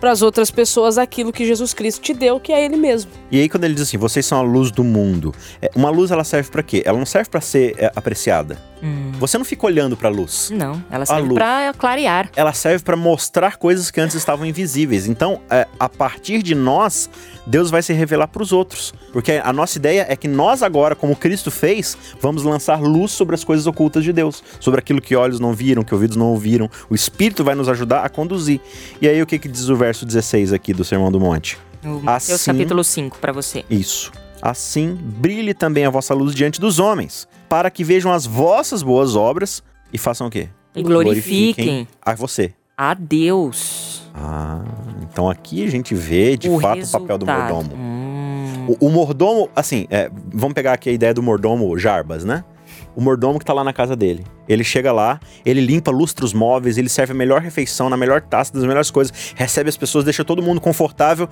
para 0.00 0.10
as 0.10 0.22
outras 0.22 0.50
pessoas 0.50 0.96
aquilo 0.96 1.30
que 1.30 1.44
Jesus 1.44 1.74
Cristo 1.74 2.00
te 2.00 2.14
deu, 2.14 2.40
que 2.40 2.50
é 2.50 2.64
Ele 2.64 2.76
mesmo. 2.78 3.10
E 3.30 3.38
aí 3.38 3.46
quando 3.50 3.64
ele 3.64 3.74
diz 3.74 3.82
assim, 3.82 3.98
vocês 3.98 4.24
são 4.24 4.38
a 4.38 4.42
luz 4.42 4.70
do 4.70 4.82
mundo, 4.82 5.34
é, 5.60 5.70
uma 5.76 5.90
luz 5.90 6.10
ela 6.10 6.24
serve 6.24 6.50
pra 6.50 6.62
quê? 6.62 6.82
Ela 6.86 6.96
não 6.96 7.04
serve 7.04 7.28
pra 7.28 7.42
ser 7.42 7.74
é, 7.76 7.92
apreciada. 7.94 8.56
Hum, 8.82 9.12
Você 9.18 9.36
não 9.36 9.44
fica 9.44 9.66
olhando 9.66 9.94
pra 9.98 10.08
luz. 10.08 10.48
não, 10.50 10.82
ela 10.90 11.04
serve 11.04 11.34
pra 11.34 11.74
clarear. 11.76 12.30
Ela 12.34 12.54
serve 12.54 12.82
pra 12.82 12.96
mostrar 12.96 13.58
coisas 13.58 13.90
que 13.90 14.00
antes 14.00 14.16
estavam 14.16 14.46
invisíveis. 14.46 15.06
Então, 15.06 15.42
é, 15.50 15.66
a 15.78 15.86
partir 15.86 16.42
de 16.42 16.54
nós, 16.54 17.10
Deus 17.46 17.70
vai 17.70 17.82
se 17.82 17.92
revelar 17.92 18.28
pros 18.30 18.52
outros. 18.52 18.92
Porque 19.12 19.32
a 19.32 19.52
nossa 19.52 19.78
ideia 19.78 20.06
é 20.08 20.16
que 20.16 20.28
nós 20.28 20.62
agora, 20.62 20.94
como 20.94 21.14
Cristo 21.16 21.50
fez, 21.50 21.96
vamos 22.20 22.42
lançar 22.44 22.80
luz 22.80 23.12
sobre 23.12 23.34
as 23.34 23.44
coisas 23.44 23.66
ocultas 23.66 24.04
de 24.04 24.12
Deus, 24.12 24.42
sobre 24.58 24.80
aquilo 24.80 25.00
que 25.00 25.14
olhos 25.16 25.40
não 25.40 25.52
viram, 25.52 25.82
que 25.82 25.94
ouvidos 25.94 26.16
não 26.16 26.26
ouviram. 26.26 26.70
O 26.88 26.94
Espírito 26.94 27.42
vai 27.44 27.54
nos 27.54 27.68
ajudar 27.68 28.04
a 28.04 28.08
conduzir. 28.08 28.60
E 29.00 29.08
aí 29.08 29.20
o 29.20 29.26
que 29.26 29.38
que 29.38 29.48
diz 29.48 29.68
o 29.68 29.76
verso 29.76 30.04
16 30.06 30.52
aqui 30.52 30.72
do 30.72 30.84
Sermão 30.84 31.10
do 31.10 31.18
Monte? 31.20 31.58
No 31.82 32.02
Assim- 32.06 32.52
capítulo 32.52 32.84
5 32.84 33.18
pra 33.18 33.32
você. 33.32 33.64
Isso. 33.70 34.12
Assim, 34.42 34.94
brilhe 35.00 35.52
também 35.52 35.84
a 35.84 35.90
vossa 35.90 36.14
luz 36.14 36.34
diante 36.34 36.58
dos 36.60 36.78
homens, 36.78 37.28
para 37.48 37.70
que 37.70 37.84
vejam 37.84 38.10
as 38.12 38.24
vossas 38.24 38.82
boas 38.82 39.14
obras 39.14 39.62
e 39.92 39.98
façam 39.98 40.26
o 40.26 40.30
quê? 40.30 40.48
E 40.74 40.82
glorifiquem 40.82 41.86
a 42.00 42.14
você. 42.14 42.54
a 42.76 42.94
Deus. 42.94 44.02
Ah, 44.14 44.62
então 45.02 45.28
aqui 45.28 45.64
a 45.64 45.70
gente 45.70 45.94
vê 45.94 46.36
de 46.36 46.48
o 46.48 46.58
fato 46.58 46.82
o 46.82 46.88
papel 46.90 47.18
do 47.18 47.26
resultado. 47.26 47.54
mordomo. 47.54 47.74
Hum, 47.76 47.89
O, 48.70 48.86
o 48.86 48.88
mordomo, 48.88 49.50
assim, 49.56 49.88
é, 49.90 50.08
vamos 50.32 50.54
pegar 50.54 50.74
aqui 50.74 50.90
a 50.90 50.92
ideia 50.92 51.12
do 51.12 51.20
mordomo 51.20 51.76
Jarbas, 51.76 52.24
né? 52.24 52.44
O 52.94 53.00
mordomo 53.00 53.36
que 53.36 53.44
tá 53.44 53.52
lá 53.52 53.64
na 53.64 53.72
casa 53.72 53.96
dele. 53.96 54.24
Ele 54.48 54.62
chega 54.62 54.92
lá, 54.92 55.18
ele 55.44 55.60
limpa, 55.60 55.90
lustra 55.90 56.24
os 56.24 56.32
móveis, 56.32 56.78
ele 56.78 56.88
serve 56.88 57.12
a 57.12 57.16
melhor 57.16 57.40
refeição, 57.40 57.90
na 57.90 57.96
melhor 57.96 58.20
taça, 58.20 58.52
das 58.52 58.62
melhores 58.62 58.88
coisas, 58.88 59.32
recebe 59.34 59.68
as 59.68 59.76
pessoas, 59.76 60.04
deixa 60.04 60.24
todo 60.24 60.40
mundo 60.40 60.60
confortável. 60.60 61.28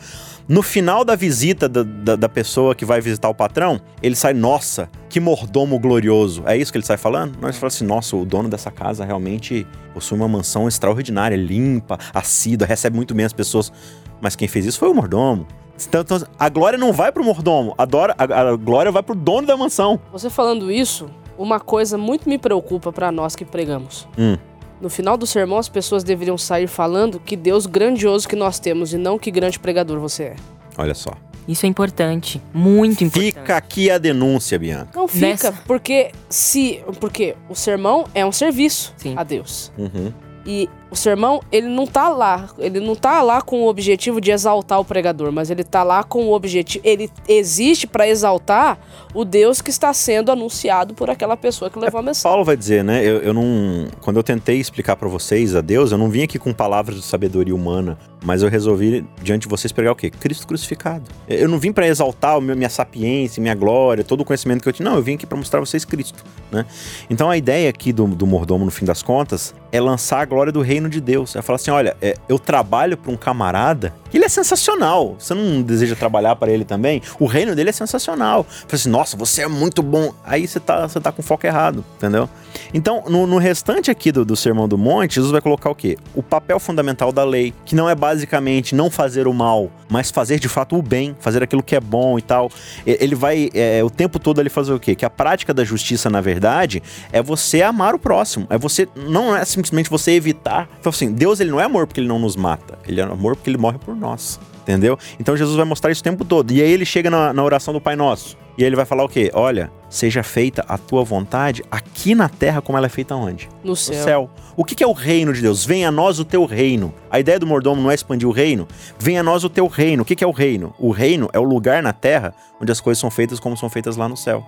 No 0.49 0.63
final 0.63 1.05
da 1.05 1.15
visita 1.15 1.69
da, 1.69 1.85
da, 1.85 2.17
da 2.17 2.29
pessoa 2.29 2.75
que 2.75 2.85
vai 2.85 3.01
visitar 3.01 3.29
o 3.29 3.35
patrão, 3.35 3.81
ele 4.03 4.17
sai, 4.17 4.35
nossa, 4.35 4.91
que 5.09 5.21
mordomo 5.21 5.79
glorioso. 5.79 6.43
É 6.45 6.57
isso 6.57 6.73
que 6.73 6.79
ele 6.79 6.87
sai 6.87 6.97
falando? 6.97 7.39
Não, 7.41 7.49
ele 7.49 7.57
fala 7.57 7.69
assim, 7.69 7.85
nossa, 7.85 8.17
o 8.17 8.25
dono 8.25 8.49
dessa 8.49 8.73
casa 8.73 9.05
realmente 9.05 9.65
possui 9.95 10.19
uma 10.19 10.27
mansão 10.27 10.67
extraordinária, 10.67 11.37
limpa, 11.37 11.99
assídua, 12.13 12.67
recebe 12.67 12.97
muito 12.97 13.15
bem 13.15 13.25
as 13.25 13.33
pessoas. 13.33 13.73
Mas 14.21 14.35
quem 14.35 14.49
fez 14.49 14.67
isso 14.67 14.81
foi 14.81 14.89
o 14.89 14.95
mordomo. 14.95 15.47
Então, 15.87 16.01
então, 16.01 16.21
a 16.39 16.49
glória 16.49 16.79
não 16.79 16.93
vai 16.93 17.13
pro 17.13 17.23
mordomo, 17.25 17.75
a, 17.79 17.85
dora- 17.85 18.15
a- 18.19 18.51
a 18.51 18.57
glória 18.57 18.91
vai 18.91 19.03
pro 19.03 19.15
dono 19.15 19.47
da 19.47 19.57
mansão. 19.57 20.01
Você 20.13 20.29
falando 20.31 20.71
isso, 20.71 21.09
uma 21.37 21.61
coisa 21.61 21.97
muito 21.99 22.29
me 22.29 22.39
preocupa 22.39 22.93
pra 22.93 23.13
nós 23.13 23.37
que 23.37 23.45
pregamos. 23.45 24.09
Hum. 24.19 24.37
No 24.81 24.89
final 24.89 25.17
do 25.17 25.27
sermão, 25.27 25.59
as 25.59 25.69
pessoas 25.69 26.05
deveriam 26.05 26.39
sair 26.39 26.67
falando 26.69 27.19
que 27.19 27.37
Deus 27.37 27.67
grandioso 27.67 28.29
que 28.29 28.37
nós 28.37 28.59
temos 28.61 28.93
e 28.93 28.97
não 28.99 29.19
que 29.19 29.31
grande 29.31 29.59
pregador 29.59 29.99
você 29.99 30.23
é. 30.25 30.37
Olha 30.77 30.95
só. 30.95 31.11
Isso 31.49 31.65
é 31.65 31.69
importante, 31.69 32.43
muito 32.53 33.03
importante. 33.03 33.33
Fica 33.33 33.57
aqui 33.57 33.91
a 33.91 33.97
denúncia, 33.99 34.59
Bianca. 34.59 34.91
Não 34.95 35.09
fica, 35.09 35.27
Nessa- 35.27 35.53
porque 35.67 36.11
se. 36.29 36.85
Porque 37.01 37.35
o 37.49 37.55
sermão 37.55 38.05
é 38.15 38.25
um 38.25 38.31
serviço 38.31 38.93
Sim. 38.99 39.15
a 39.17 39.25
Deus. 39.25 39.73
Uhum. 39.79 40.13
E 40.47 40.69
o 40.91 40.97
sermão, 40.97 41.41
ele 41.53 41.69
não 41.69 41.87
tá 41.87 42.09
lá. 42.09 42.49
Ele 42.59 42.81
não 42.81 42.95
tá 42.95 43.23
lá 43.23 43.43
com 43.43 43.63
o 43.63 43.69
objetivo 43.69 44.21
de 44.21 44.31
exaltar 44.31 44.81
o 44.81 44.85
pregador, 44.85 45.31
mas 45.31 45.51
ele 45.51 45.63
tá 45.63 45.83
lá 45.83 46.03
com 46.03 46.27
o 46.27 46.33
objetivo. 46.33 46.83
Ele 46.87 47.11
existe 47.29 47.87
para 47.87 48.09
exaltar 48.09 48.79
o 49.15 49.25
Deus 49.25 49.61
que 49.61 49.71
está 49.71 49.93
sendo 49.93 50.33
anunciado 50.33 50.95
por 50.95 51.11
aquela 51.11 51.37
pessoa 51.37 51.71
que 51.71 51.79
levou 51.79 52.01
a 52.01 52.03
mensagem. 52.03 52.31
Paulo 52.31 52.45
vai 52.45 52.57
dizer, 52.57 52.83
né? 52.83 53.05
Eu, 53.05 53.19
eu 53.19 53.35
não. 53.35 53.87
Quando 54.01 54.17
eu 54.17 54.23
tentei 54.23 54.59
explicar 54.59 54.97
pra 54.97 55.09
vocês 55.09 55.55
a 55.55 55.61
Deus, 55.61 55.93
eu 55.93 55.99
não 55.99 56.09
vim 56.09 56.23
aqui 56.23 56.39
com 56.39 56.53
palavras 56.53 56.97
de 56.97 57.03
sabedoria 57.03 57.55
humana, 57.55 57.99
mas 58.25 58.43
eu 58.43 58.49
resolvi 58.49 59.07
diante 59.23 59.43
de 59.43 59.49
vocês 59.49 59.73
pregar 59.73 59.93
o 59.93 59.97
quê? 59.97 60.11
Cristo 60.11 60.47
crucificado. 60.47 61.05
Eu 61.29 61.49
não 61.49 61.59
vim 61.59 61.73
pra 61.73 61.87
exaltar 61.87 62.41
meu, 62.41 62.57
minha 62.57 62.71
sapiência, 62.71 63.41
minha 63.41 63.55
glória, 63.55 64.03
todo 64.03 64.23
o 64.23 64.25
conhecimento 64.25 64.63
que 64.63 64.69
eu 64.69 64.73
tinha. 64.73 64.89
Não, 64.89 64.97
eu 64.97 65.03
vim 65.03 65.15
aqui 65.15 65.27
pra 65.27 65.37
mostrar 65.37 65.61
a 65.61 65.65
vocês 65.65 65.85
Cristo, 65.85 66.25
né? 66.51 66.65
Então 67.11 67.29
a 67.29 67.37
ideia 67.37 67.69
aqui 67.69 67.93
do, 67.93 68.07
do 68.07 68.27
mordomo, 68.27 68.65
no 68.65 68.71
fim 68.71 68.85
das 68.85 69.03
contas, 69.03 69.55
é 69.71 69.81
lançar 69.81 70.21
a 70.21 70.25
glória 70.25 70.53
do 70.53 70.63
reino 70.79 70.89
de 70.89 71.01
Deus. 71.01 71.35
É 71.37 71.43
falar 71.43 71.57
assim: 71.57 71.71
olha, 71.71 71.97
é, 72.01 72.15
eu 72.29 72.39
trabalho 72.39 72.97
pra 72.97 73.11
um 73.11 73.17
camarada 73.17 73.93
que 74.11 74.17
ele 74.17 74.25
é 74.25 74.29
sensacional. 74.29 75.17
Você 75.19 75.35
não 75.35 75.63
deseja 75.63 75.95
trabalhar 75.95 76.37
para 76.37 76.51
ele 76.51 76.65
também? 76.65 77.03
O 77.19 77.27
reino 77.27 77.55
dele 77.55 77.71
é 77.71 77.73
sensacional. 77.73 78.45
Fala 78.45 78.67
assim, 78.73 78.89
nossa, 78.89 79.17
você 79.17 79.43
é 79.43 79.49
muito 79.49 79.83
bom. 79.83 80.13
Aí 80.25 80.47
você 80.47 80.59
tá, 80.59 80.89
você 80.89 81.01
tá 81.01 81.13
com 81.13 81.23
foco 81.23 81.47
errado, 81.47 81.85
entendeu? 81.97 82.29
Então, 82.73 83.05
no, 83.09 83.27
no 83.27 83.39
restante 83.39 83.91
aqui 83.91 84.11
do, 84.11 84.25
do 84.25 84.37
Sermão 84.37 84.69
do 84.69 84.79
Monte, 84.79 85.17
Jesus 85.17 85.33
vai 85.33 85.41
colocar 85.41 85.71
o 85.71 85.75
quê? 85.75 85.97
O 86.15 86.23
papel 86.23 86.59
fundamental 86.59 87.13
da 87.13 87.25
lei, 87.25 87.53
que 87.65 87.75
não 87.75 87.89
é 87.89 87.95
basicamente 87.95 88.75
não 88.75 88.91
fazer 88.91 89.27
o 89.27 89.35
mal, 89.35 89.71
mas 89.89 90.11
fazer 90.11 90.39
de 90.39 90.49
fato 90.49 90.77
o 90.77 90.83
bem, 90.83 91.17
fazer 91.21 91.43
aquilo 91.43 91.63
que 91.63 91.77
é 91.77 91.81
bom 91.81 92.19
e 92.19 92.23
tal. 92.23 92.51
Ele 92.87 93.15
vai 93.15 93.51
é, 93.55 93.83
o 93.83 93.91
tempo 93.91 94.19
todo 94.19 94.41
ele 94.41 94.51
fazer 94.51 94.73
o 94.73 94.81
quê? 94.81 94.95
Que 94.95 95.05
a 95.05 95.11
prática 95.11 95.53
da 95.53 95.65
justiça, 95.65 96.11
na 96.11 96.21
verdade, 96.21 96.83
é 97.13 97.23
você 97.23 97.63
amar 97.63 97.95
o 97.95 97.99
próximo. 97.99 98.47
É 98.51 98.59
você, 98.59 98.89
não 98.97 99.37
é 99.37 99.45
simplesmente 99.45 99.91
você 99.91 100.13
evitar. 100.13 100.68
Então, 100.81 100.91
assim, 100.91 101.13
Deus 101.13 101.41
ele 101.41 101.51
não 101.51 101.61
é 101.61 101.65
amor 101.65 101.87
porque 101.87 102.01
ele 102.01 102.09
não 102.09 102.19
nos 102.19 102.37
mata. 102.37 102.79
Ele 102.87 103.01
é 103.01 103.05
amor 103.05 103.35
porque 103.37 103.51
ele 103.51 103.59
morre 103.59 103.79
por 103.79 103.97
nós. 103.97 104.39
Entendeu? 104.63 104.99
Então 105.19 105.35
Jesus 105.35 105.57
vai 105.57 105.65
mostrar 105.65 105.91
isso 105.91 106.03
o 106.03 106.05
tempo 106.05 106.27
todo. 106.27 106.53
E 106.53 106.61
aí 106.61 106.71
ele 106.71 106.85
chega 106.85 107.09
na, 107.09 107.33
na 107.33 107.43
oração 107.43 107.73
do 107.73 107.81
Pai 107.81 107.97
Nosso. 107.97 108.37
E 108.59 108.63
aí 108.63 108.69
ele 108.69 108.77
vai 108.77 108.85
falar 108.85 109.03
o 109.03 109.09
quê? 109.09 109.31
Olha, 109.33 109.71
seja 109.89 110.23
feita 110.23 110.63
a 110.69 110.77
tua 110.77 111.03
vontade 111.03 111.65
aqui 111.71 112.15
na 112.15 112.29
terra 112.29 112.61
como 112.61 112.77
ela 112.77 112.87
é 112.87 112.91
feita 112.91 113.15
onde? 113.15 113.49
No 113.65 113.71
No 113.71 113.77
céu. 113.77 114.05
céu. 114.05 114.31
O 114.57 114.65
que 114.65 114.85
é 114.85 114.87
o 114.87 114.93
reino 114.93 115.33
de 115.33 115.41
Deus? 115.41 115.65
Venha 115.65 115.89
a 115.89 115.93
nós 115.93 116.19
o 116.19 116.25
teu 116.25 116.45
reino. 116.45 116.93
A 117.11 117.19
ideia 117.19 117.39
do 117.39 117.47
mordomo 117.47 117.81
não 117.81 117.91
é 117.91 117.95
expandir 117.95 118.29
o 118.29 118.33
reino. 118.33 118.69
Venha 118.99 119.21
a 119.21 119.23
nós 119.23 119.43
o 119.43 119.49
teu 119.49 119.67
reino. 119.69 120.03
O 120.03 120.05
que 120.05 120.23
é 120.23 120.27
o 120.27 120.33
reino? 120.33 120.75
O 120.79 120.91
reino 120.91 121.31
é 121.33 121.39
o 121.39 121.45
lugar 121.45 121.83
na 121.83 121.95
terra 121.95 122.35
onde 122.61 122.71
as 122.71 122.81
coisas 122.81 123.01
são 123.01 123.11
feitas 123.11 123.41
como 123.41 123.57
são 123.57 123.71
feitas 123.71 123.97
lá 123.97 124.07
no 124.07 124.17
céu. 124.19 124.45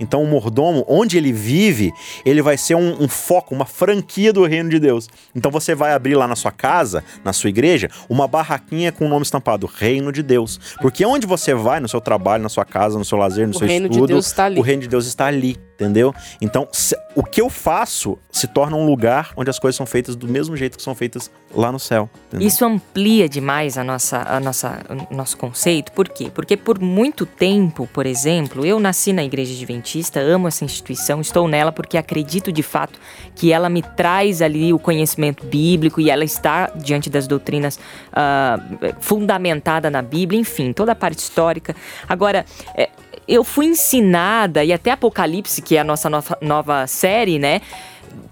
Então 0.00 0.22
o 0.22 0.26
mordomo, 0.26 0.84
onde 0.88 1.16
ele 1.16 1.32
vive, 1.32 1.92
ele 2.24 2.42
vai 2.42 2.56
ser 2.56 2.74
um, 2.74 3.02
um 3.02 3.08
foco, 3.08 3.54
uma 3.54 3.64
franquia 3.64 4.32
do 4.32 4.44
reino 4.44 4.70
de 4.70 4.78
Deus. 4.78 5.08
Então 5.34 5.50
você 5.50 5.74
vai 5.74 5.92
abrir 5.92 6.14
lá 6.14 6.26
na 6.26 6.36
sua 6.36 6.52
casa, 6.52 7.02
na 7.24 7.32
sua 7.32 7.50
igreja, 7.50 7.90
uma 8.08 8.26
barraquinha 8.26 8.92
com 8.92 9.06
o 9.06 9.08
nome 9.08 9.22
estampado 9.22 9.66
Reino 9.66 10.12
de 10.12 10.22
Deus. 10.22 10.58
Porque 10.80 11.04
onde 11.04 11.26
você 11.26 11.54
vai, 11.54 11.80
no 11.80 11.88
seu 11.88 12.00
trabalho, 12.00 12.42
na 12.42 12.48
sua 12.48 12.64
casa, 12.64 12.98
no 12.98 13.04
seu 13.04 13.18
lazer, 13.18 13.46
no 13.46 13.54
O 13.54 13.58
seu 13.58 13.66
reino 13.66 13.88
de 13.88 13.94
estudo, 13.94 14.08
Deus 14.08 14.26
está 14.26 14.44
ali. 14.44 14.58
o 14.58 14.62
reino 14.62 14.82
de 14.82 14.88
Deus 14.88 15.06
está 15.06 15.26
ali, 15.26 15.56
entendeu? 15.78 16.12
Então, 16.40 16.66
se- 16.72 16.96
o 17.14 17.22
que 17.22 17.40
eu 17.40 17.48
faço 17.48 18.18
se 18.32 18.48
torna 18.48 18.76
um 18.76 18.84
lugar 18.84 19.30
onde 19.36 19.48
as 19.48 19.58
coisas 19.58 19.76
são 19.76 19.86
feitas 19.86 20.16
do 20.16 20.26
mesmo 20.26 20.56
jeito 20.56 20.76
que 20.76 20.82
são 20.82 20.94
feitas 20.94 21.30
lá 21.54 21.70
no 21.70 21.78
céu. 21.78 22.10
entendeu? 22.28 22.46
Isso 22.46 22.64
amplia 22.64 23.28
demais 23.28 23.78
a 23.78 23.84
nossa, 23.84 24.18
a 24.28 24.40
nossa, 24.40 24.80
o 25.10 25.14
nosso 25.14 25.36
conceito. 25.36 25.92
Por 25.92 26.08
quê? 26.08 26.30
Porque 26.34 26.56
por 26.56 26.78
muito 26.80 27.24
tempo, 27.24 27.88
por 27.92 28.06
exemplo, 28.06 28.66
eu 28.66 28.78
nasci 28.80 29.12
na 29.12 29.22
Igreja 29.24 29.54
Adventista, 29.54 30.20
amo 30.20 30.48
essa 30.48 30.64
instituição, 30.64 31.20
estou 31.20 31.46
nela 31.48 31.70
porque 31.72 31.96
acredito 31.96 32.50
de 32.52 32.62
fato 32.62 32.98
que 33.34 33.52
ela 33.52 33.68
me 33.68 33.82
traz 33.82 34.42
ali 34.42 34.72
o 34.72 34.78
conhecimento 34.78 35.46
bíblico 35.46 36.00
e 36.00 36.10
ela 36.10 36.24
está 36.24 36.70
diante 36.76 37.08
das 37.08 37.26
doutrinas 37.28 37.78
ah, 38.12 38.58
fundamentada 39.00 39.90
na 39.90 40.02
Bíblia, 40.02 40.40
enfim, 40.40 40.72
toda 40.72 40.92
a 40.92 40.94
parte 40.94 41.18
histórica. 41.20 41.74
Agora, 42.08 42.44
é, 42.76 42.90
eu 43.28 43.44
fui 43.44 43.66
ensinada, 43.66 44.64
e 44.64 44.72
até 44.72 44.90
Apocalipse, 44.90 45.60
que 45.60 45.76
é 45.76 45.80
a 45.80 45.84
nossa 45.84 46.08
nova, 46.40 46.86
série, 46.86 47.38
né? 47.38 47.60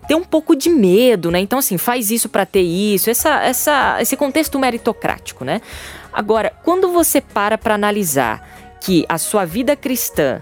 ter 0.09 0.15
um 0.15 0.23
pouco 0.23 0.55
de 0.55 0.69
medo, 0.69 1.33
né? 1.33 1.41
Então, 1.41 1.59
assim, 1.59 1.77
faz 1.77 2.13
isso 2.13 2.29
pra 2.29 2.47
ter 2.47 2.63
isso, 2.63 3.11
essa, 3.11 3.43
essa, 3.43 4.01
esse 4.01 4.17
contexto 4.17 4.57
meritocrático, 4.57 5.45
né? 5.45 5.61
Agora, 6.13 6.53
quando 6.63 6.93
você 6.93 7.21
para 7.21 7.59
pra 7.59 7.75
analisar 7.75 8.49
que 8.81 9.05
a 9.09 9.19
sua 9.19 9.45
vida 9.45 9.75
cristã, 9.75 10.41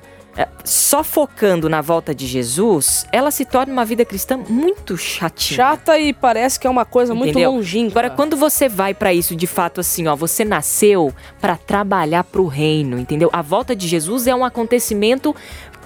só 0.64 1.04
focando 1.04 1.68
na 1.68 1.80
volta 1.80 2.14
de 2.14 2.26
Jesus, 2.26 3.06
ela 3.12 3.30
se 3.30 3.44
torna 3.44 3.72
uma 3.72 3.84
vida 3.84 4.04
cristã 4.04 4.36
muito 4.36 4.96
chatinha. 4.96 5.56
Chata 5.56 5.98
e 5.98 6.12
parece 6.12 6.58
que 6.58 6.66
é 6.66 6.70
uma 6.70 6.84
coisa 6.84 7.14
muito 7.14 7.30
Entendeu? 7.30 7.52
longínqua. 7.52 8.00
Agora, 8.00 8.10
quando 8.14 8.36
você 8.36 8.68
vai 8.68 8.94
pra 8.94 9.12
isso 9.12 9.36
de 9.36 9.46
fato 9.46 9.80
assim, 9.80 10.06
ó, 10.06 10.16
você 10.16 10.44
nasceu 10.44 11.12
pra 11.40 11.56
trabalhar 11.56 12.24
pro 12.24 12.46
reino, 12.46 12.98
entendeu? 12.98 13.28
A 13.32 13.42
volta 13.42 13.76
de 13.76 13.86
Jesus 13.86 14.26
é 14.26 14.34
um 14.34 14.44
acontecimento 14.44 15.34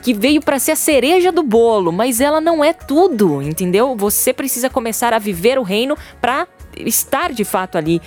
que 0.03 0.15
veio 0.15 0.41
pra 0.41 0.59
ser 0.59 0.73
a 0.73 0.77
cereja 0.77 1.33
do 1.33 1.43
bolo, 1.43 1.91
mas 1.91 2.21
ela 2.21 2.41
não 2.41 2.63
é 2.65 2.73
tudo, 2.73 3.43
entendeu? 3.43 3.97
Você 3.97 4.33
precisa 4.33 4.71
começar 4.71 5.13
a 5.13 5.19
viver 5.19 5.59
o 5.59 5.63
reino 5.63 5.97
pra 6.21 6.47
estar 6.87 7.33
de 7.33 7.45
fato 7.45 7.77
ali. 7.79 8.01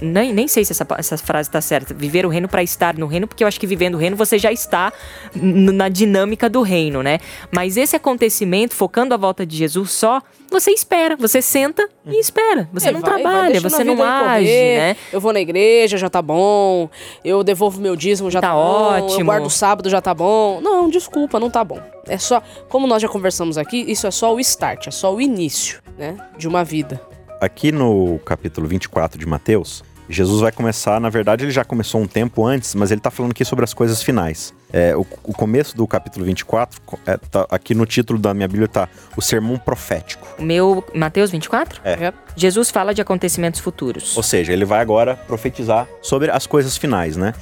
Nem, 0.00 0.32
nem 0.32 0.48
sei 0.48 0.64
se 0.64 0.72
essa, 0.72 0.86
essa 0.98 1.16
frase 1.18 1.50
tá 1.50 1.60
certa. 1.60 1.94
Viver 1.94 2.24
o 2.26 2.28
reino 2.28 2.48
pra 2.48 2.62
estar 2.62 2.96
no 2.96 3.06
reino, 3.06 3.26
porque 3.26 3.42
eu 3.44 3.48
acho 3.48 3.58
que 3.60 3.66
vivendo 3.66 3.94
o 3.94 3.98
reino 3.98 4.16
você 4.16 4.38
já 4.38 4.52
está 4.52 4.92
na 5.34 5.88
dinâmica 5.88 6.48
do 6.48 6.62
reino, 6.62 7.02
né? 7.02 7.18
Mas 7.54 7.76
esse 7.76 7.94
acontecimento, 7.96 8.74
focando 8.74 9.14
a 9.14 9.16
volta 9.16 9.44
de 9.46 9.56
Jesus 9.56 9.90
só, 9.92 10.20
você 10.50 10.70
espera, 10.70 11.16
você 11.16 11.42
senta 11.42 11.88
e 12.06 12.18
espera. 12.20 12.68
Você 12.72 12.88
É, 12.88 12.92
não 12.92 13.00
vai- 13.00 13.10
vai 13.12 13.22
trabalha, 13.22 13.50
deixando 13.52 13.70
você 13.70 13.84
não 13.84 14.02
age, 14.02 14.46
né? 14.46 14.96
Eu 15.12 15.20
vou 15.20 15.32
na 15.32 15.40
igreja, 15.40 15.96
já 15.96 16.08
tá 16.08 16.22
bom. 16.22 16.88
Eu 17.24 17.42
devolvo 17.42 17.80
meu 17.80 17.96
dízimo, 17.96 18.30
já 18.30 18.40
Tá 18.40 18.48
tá, 18.48 18.54
bom. 18.54 18.96
Eu 18.96 19.04
ótimo. 19.04 19.24
guardo 19.26 19.46
o 19.46 19.50
sábado, 19.50 19.88
já 19.90 20.00
tá 20.00 20.14
bom. 20.14 20.60
Não, 20.60 20.88
desculpa, 20.88 21.40
não 21.40 21.50
tá 21.50 21.64
bom. 21.64 21.80
É 22.08 22.16
só, 22.18 22.40
como 22.68 22.86
nós 22.86 23.02
já 23.02 23.08
conversamos 23.08 23.58
aqui, 23.58 23.84
isso 23.88 24.06
é 24.06 24.10
só 24.10 24.32
o 24.34 24.38
start, 24.40 24.86
é 24.86 24.90
só 24.92 25.12
o 25.12 25.20
início, 25.20 25.80
né, 25.98 26.16
de 26.38 26.46
uma 26.46 26.62
vida. 26.62 27.00
Aqui 27.40 27.70
no 27.70 28.18
capítulo 28.20 28.66
24 28.66 29.18
de 29.18 29.26
Mateus, 29.26 29.84
Jesus 30.08 30.40
vai 30.40 30.52
começar, 30.52 31.00
na 31.00 31.10
verdade, 31.10 31.44
ele 31.44 31.50
já 31.50 31.64
começou 31.64 32.00
um 32.00 32.06
tempo 32.06 32.44
antes, 32.46 32.74
mas 32.74 32.90
ele 32.92 33.00
tá 33.00 33.10
falando 33.10 33.32
aqui 33.32 33.44
sobre 33.44 33.64
as 33.64 33.74
coisas 33.74 34.02
finais. 34.02 34.54
É, 34.72 34.96
o, 34.96 35.00
o 35.24 35.32
começo 35.32 35.76
do 35.76 35.86
capítulo 35.86 36.24
24, 36.24 36.80
co- 36.82 36.98
é, 37.04 37.16
tá- 37.16 37.46
aqui 37.50 37.74
no 37.74 37.84
título 37.84 38.18
da 38.18 38.32
minha 38.32 38.46
Bíblia 38.48 38.68
tá 38.68 38.88
o 39.16 39.20
sermão 39.20 39.58
profético. 39.58 40.26
O 40.38 40.42
meu, 40.42 40.82
Mateus 40.94 41.30
24? 41.30 41.80
É. 41.84 42.12
Jesus 42.36 42.70
fala 42.70 42.94
de 42.94 43.02
acontecimentos 43.02 43.60
futuros. 43.60 44.16
Ou 44.16 44.22
seja, 44.22 44.52
ele 44.52 44.64
vai 44.64 44.80
agora 44.80 45.16
profetizar 45.16 45.86
sobre 46.00 46.30
as 46.30 46.46
coisas 46.46 46.76
finais, 46.76 47.16
né? 47.16 47.34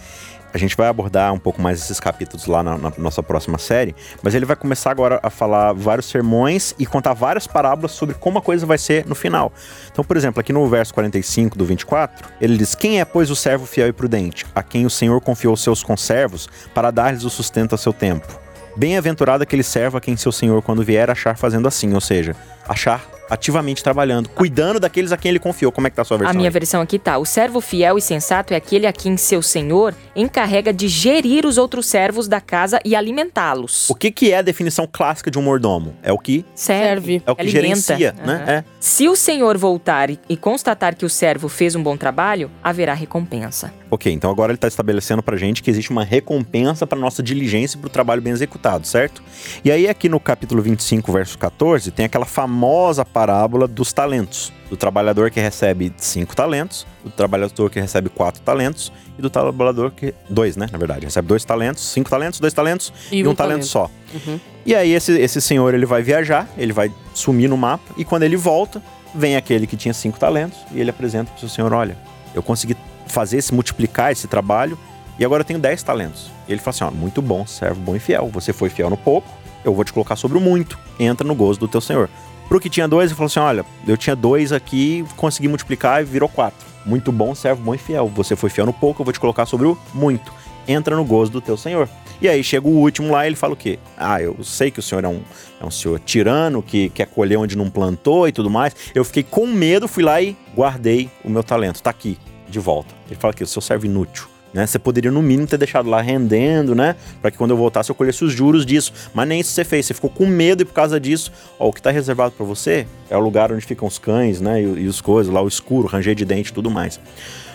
A 0.55 0.59
gente 0.59 0.77
vai 0.77 0.87
abordar 0.87 1.33
um 1.33 1.39
pouco 1.39 1.61
mais 1.61 1.81
esses 1.81 1.99
capítulos 1.99 2.47
lá 2.47 2.63
na, 2.63 2.79
na 2.79 2.93
nossa 2.97 3.25
próxima 3.25 3.59
série, 3.59 3.93
mas 4.23 4.37
ele 4.37 4.47
vai 4.47 4.55
começar 4.55 4.93
agora 4.93 5.19
a 5.21 5.29
falar 5.29 5.73
vários 5.73 6.07
sermões 6.07 6.73
e 6.79 6.87
contar 6.87 7.13
várias 7.13 7.45
parábolas 7.45 7.91
sobre 7.91 8.15
como 8.15 8.39
a 8.39 8.41
coisa 8.43 8.65
vai 8.65 8.79
ser 8.79 9.05
no 9.05 9.17
final. 9.17 9.53
Então, 9.91 10.05
por 10.05 10.17
exemplo, 10.17 10.39
aqui 10.39 10.53
no 10.53 10.65
verso 10.69 10.95
45 10.95 11.59
do 11.59 11.65
24, 11.65 12.29
ele 12.41 12.57
diz: 12.57 12.77
Quem 12.77 13.01
é, 13.01 13.05
pois, 13.05 13.31
o 13.31 13.37
servo 13.37 13.67
fiel 13.67 13.89
e 13.89 13.93
prudente, 13.93 14.47
a 14.55 14.63
quem 14.63 14.87
o 14.87 14.91
Senhor 14.91 15.21
confiou 15.21 15.57
seus 15.57 15.83
conservos 15.83 16.49
para 16.73 16.93
dar-lhes 16.93 17.25
o 17.25 17.31
sustento 17.31 17.75
a 17.75 17.79
seu 17.79 17.93
tempo? 17.93 18.45
Bem-aventurado 18.77 19.43
aquele 19.43 19.63
servo 19.65 19.99
a 19.99 20.01
quem 20.01 20.17
seu 20.17 20.33
senhor, 20.33 20.61
quando 20.63 20.83
vier, 20.85 21.09
achar 21.09 21.37
fazendo 21.37 21.69
assim, 21.69 21.95
ou 21.95 22.01
seja, 22.01 22.35
achar 22.69 23.09
ativamente 23.35 23.83
trabalhando, 23.83 24.29
cuidando 24.31 24.81
daqueles 24.81 25.13
a 25.13 25.17
quem 25.17 25.29
ele 25.31 25.39
confiou. 25.39 25.71
Como 25.71 25.87
é 25.87 25.91
que 25.91 25.97
tá 25.97 26.03
a 26.03 26.05
sua 26.05 26.17
A 26.17 26.19
versão? 26.19 26.37
minha 26.37 26.49
aí? 26.49 26.53
versão 26.53 26.81
aqui 26.81 26.99
tá: 26.99 27.19
o 27.19 27.25
servo 27.25 27.61
fiel 27.61 27.99
e 27.99 28.03
sensato 28.03 28.55
é 28.55 28.57
aquele 28.57 28.87
a 28.87 28.93
quem 28.93 29.17
seu 29.17 29.43
senhor 29.43 29.95
encarrega 30.17 30.73
de 30.73 30.89
gerir 30.89 31.45
os 31.47 31.59
outros 31.59 31.87
servos 31.87 32.27
da 32.29 32.41
casa 32.41 32.81
e 32.85 32.95
alimentá-los. 32.97 33.89
O 33.91 33.95
que, 33.95 34.11
que 34.11 34.33
é 34.33 34.39
a 34.39 34.43
definição 34.43 34.89
clássica 34.91 35.31
de 35.31 35.39
um 35.39 35.43
mordomo? 35.43 35.95
É 36.03 36.13
o 36.13 36.19
que 36.19 36.45
Serve, 36.55 37.23
é 37.27 37.31
o 37.31 37.37
que 37.37 37.43
alimenta. 37.43 37.63
gerencia, 37.63 38.15
Aham. 38.19 38.27
né? 38.27 38.45
É. 38.47 38.65
Se 38.81 39.09
o 39.09 39.17
senhor 39.17 39.57
voltar 39.59 40.11
e- 40.11 40.19
constatar 40.37 40.95
que 40.95 41.05
o 41.05 41.11
servo 41.11 41.49
fez 41.49 41.75
um 41.75 41.83
bom 41.83 41.97
trabalho, 41.97 42.51
haverá 42.63 42.93
recompensa. 42.95 43.73
Ok, 43.91 44.13
então 44.13 44.31
agora 44.31 44.51
ele 44.53 44.57
está 44.57 44.69
estabelecendo 44.69 45.23
pra 45.23 45.37
gente 45.37 45.63
que 45.63 45.71
existe 45.71 45.91
uma 45.91 46.05
recompensa 46.05 46.87
para 46.87 46.99
nossa 46.99 47.23
diligência 47.23 47.77
e 47.77 47.81
pro 47.81 47.89
trabalho 47.89 48.21
bem 48.21 48.33
executado, 48.33 48.87
certo? 48.87 49.23
E 49.65 49.71
aí 49.71 49.89
aqui 49.89 50.09
no 50.09 50.19
capítulo 50.21 50.61
25, 50.63 51.13
verso 51.13 51.39
14, 51.39 51.91
tem 51.91 52.05
aquela 52.05 52.25
famosa 52.27 53.05
parábola 53.25 53.67
dos 53.67 53.91
talentos. 53.91 54.53
Do 54.69 54.77
trabalhador 54.77 55.31
que 55.31 55.41
recebe 55.41 55.93
cinco 55.97 56.37
talentos, 56.37 56.87
do 57.03 57.11
trabalhador 57.11 57.71
que 57.71 57.81
recebe 57.81 58.11
quatro 58.11 58.43
talentos 58.43 58.93
e 59.19 59.23
do 59.23 59.31
trabalhador 59.31 59.91
que. 59.93 60.15
Dois, 60.29 60.57
né? 60.57 60.67
Na 60.71 60.77
verdade, 60.77 61.07
recebe 61.07 61.27
dois 61.27 61.45
talentos, 61.45 61.83
cinco 61.83 62.11
talentos, 62.11 62.39
dois 62.39 62.53
talentos 62.53 62.93
e, 63.11 63.19
E 63.19 63.27
um, 63.27 63.35
talento, 63.35 63.37
talento. 63.37 63.67
só. 63.67 63.91
Uhum. 64.15 64.39
E 64.67 64.75
aí 64.75 64.93
esse, 64.93 65.13
esse 65.19 65.41
senhor 65.41 65.73
ele 65.73 65.87
vai 65.87 66.03
viajar, 66.03 66.49
ele 66.59 66.73
vai 66.73 66.93
sumir 67.15 67.49
no 67.49 67.57
mapa 67.57 67.95
e 67.97 68.05
quando 68.05 68.25
ele 68.25 68.37
volta, 68.37 68.83
vem 69.15 69.37
aquele 69.37 69.67
que 69.67 69.77
tinha 69.77 69.95
cinco 69.95 70.19
talentos 70.19 70.59
e 70.73 70.81
ele 70.81 70.91
apresenta 70.91 71.31
para 71.31 71.37
o 71.37 71.41
seu 71.41 71.49
senhor, 71.49 71.73
olha, 71.73 71.97
eu 72.35 72.43
consegui 72.43 72.77
fazer 73.07 73.39
esse 73.39 73.55
multiplicar 73.55 74.13
esse 74.13 74.27
trabalho 74.27 74.79
e 75.19 75.25
agora 75.25 75.43
eu 75.43 75.45
tenho 75.45 75.59
dez 75.59 75.83
talentos. 75.83 76.31
E 76.49 76.53
ele 76.53 76.61
fala 76.61 76.75
assim, 76.75 76.85
ó, 76.85 76.91
muito 76.91 77.23
bom, 77.23 77.47
servo 77.47 77.81
bom 77.81 77.97
e 77.97 77.99
fiel. 77.99 78.29
Você 78.33 78.53
foi 78.53 78.69
fiel 78.69 78.91
no 78.91 78.97
pouco, 78.97 79.29
eu 79.65 79.73
vou 79.73 79.85
te 79.85 79.93
colocar 79.93 80.17
sobre 80.17 80.37
o 80.37 80.41
muito. 80.41 80.79
Entra 80.99 81.27
no 81.27 81.35
gozo 81.35 81.61
do 81.61 81.69
teu 81.69 81.81
senhor. 81.81 82.11
Pro 82.49 82.61
que 82.61 82.71
tinha 82.71 82.87
dois, 82.87 83.11
ele 83.11 83.17
falou 83.17 83.27
assim, 83.27 83.41
olha, 83.41 83.65
eu 83.87 83.97
tinha 83.97 84.15
dois 84.15 84.53
aqui, 84.53 85.05
consegui 85.17 85.49
multiplicar 85.49 86.03
e 86.03 86.05
virou 86.05 86.29
quatro. 86.29 86.67
Muito 86.85 87.11
bom, 87.11 87.35
servo 87.35 87.63
bom 87.63 87.75
e 87.75 87.79
fiel. 87.79 88.09
Você 88.09 88.37
foi 88.37 88.51
fiel 88.51 88.67
no 88.67 88.73
pouco, 88.73 89.01
eu 89.03 89.05
vou 89.05 89.13
te 89.13 89.21
colocar 89.21 89.47
sobre 89.47 89.67
o 89.67 89.79
muito. 89.93 90.33
Entra 90.69 90.97
no 90.97 91.05
gozo 91.05 91.31
do 91.33 91.41
teu 91.41 91.57
senhor. 91.57 91.89
E 92.21 92.29
aí 92.29 92.45
chega 92.45 92.67
o 92.67 92.71
último 92.71 93.11
lá 93.11 93.25
e 93.25 93.29
ele 93.29 93.37
fala 93.37 93.55
o 93.55 93.57
quê? 93.57 93.79
Ah, 93.97 94.21
eu 94.21 94.43
sei 94.43 94.71
que 94.71 94.79
o 94.79 94.83
senhor 94.83 95.05
é 95.05 95.09
um, 95.09 95.21
é 95.61 95.67
um 95.67 95.71
senhor 95.71 95.99
tirano, 96.01 96.63
que 96.63 96.89
quer 96.91 97.07
colher 97.07 97.37
onde 97.39 97.57
não 97.57 97.69
plantou 97.69 98.29
e 98.29 98.33
tudo 98.33 98.49
mais. 98.49 98.75
Eu 98.95 99.05
fiquei 99.05 99.23
com 99.23 99.47
medo, 99.47 99.89
fui 99.89 100.03
lá 100.03 100.21
e 100.23 100.37
guardei 100.55 101.11
o 101.25 101.31
meu 101.31 101.43
talento. 101.43 101.83
Tá 101.83 101.91
aqui, 101.91 102.19
de 102.49 102.59
volta. 102.59 102.95
Ele 103.07 103.19
fala 103.19 103.35
que 103.35 103.43
o 103.43 103.47
seu 103.47 103.61
servo 103.61 103.87
inútil. 103.87 104.34
Né? 104.55 104.65
Você 104.67 104.79
poderia, 104.79 105.11
no 105.11 105.21
mínimo, 105.21 105.49
ter 105.49 105.59
deixado 105.59 105.91
lá 105.91 106.01
rendendo, 106.01 106.75
né? 106.75 106.95
Para 107.21 107.33
que 107.33 107.37
quando 107.37 107.51
eu 107.51 107.57
voltasse 107.57 107.91
eu 107.91 107.95
colhesse 107.95 108.25
os 108.25 108.33
juros 108.33 108.65
disso. 108.65 108.93
Mas 109.13 109.27
nem 109.27 109.41
isso 109.41 109.51
você 109.51 109.65
fez. 109.65 109.87
Você 109.87 109.95
ficou 109.95 110.09
com 110.09 110.27
medo 110.27 110.63
e 110.63 110.65
por 110.65 110.73
causa 110.73 111.01
disso, 111.01 111.33
ó, 111.59 111.69
o 111.69 111.73
que 111.73 111.83
tá 111.83 111.91
reservado 111.91 112.33
para 112.33 112.47
você 112.47 112.87
é 113.11 113.17
o 113.17 113.21
lugar 113.21 113.53
onde 113.53 113.67
ficam 113.67 113.89
os 113.89 113.99
cães, 113.99 114.41
né? 114.41 114.63
E, 114.63 114.65
e 114.65 114.87
os 114.87 115.01
coisas, 115.01 115.33
lá 115.33 115.43
o 115.43 115.49
escuro, 115.49 115.89
ranger 115.89 116.15
de 116.15 116.25
dente 116.25 116.51
e 116.51 116.55
tudo 116.55 116.71
mais. 116.71 117.01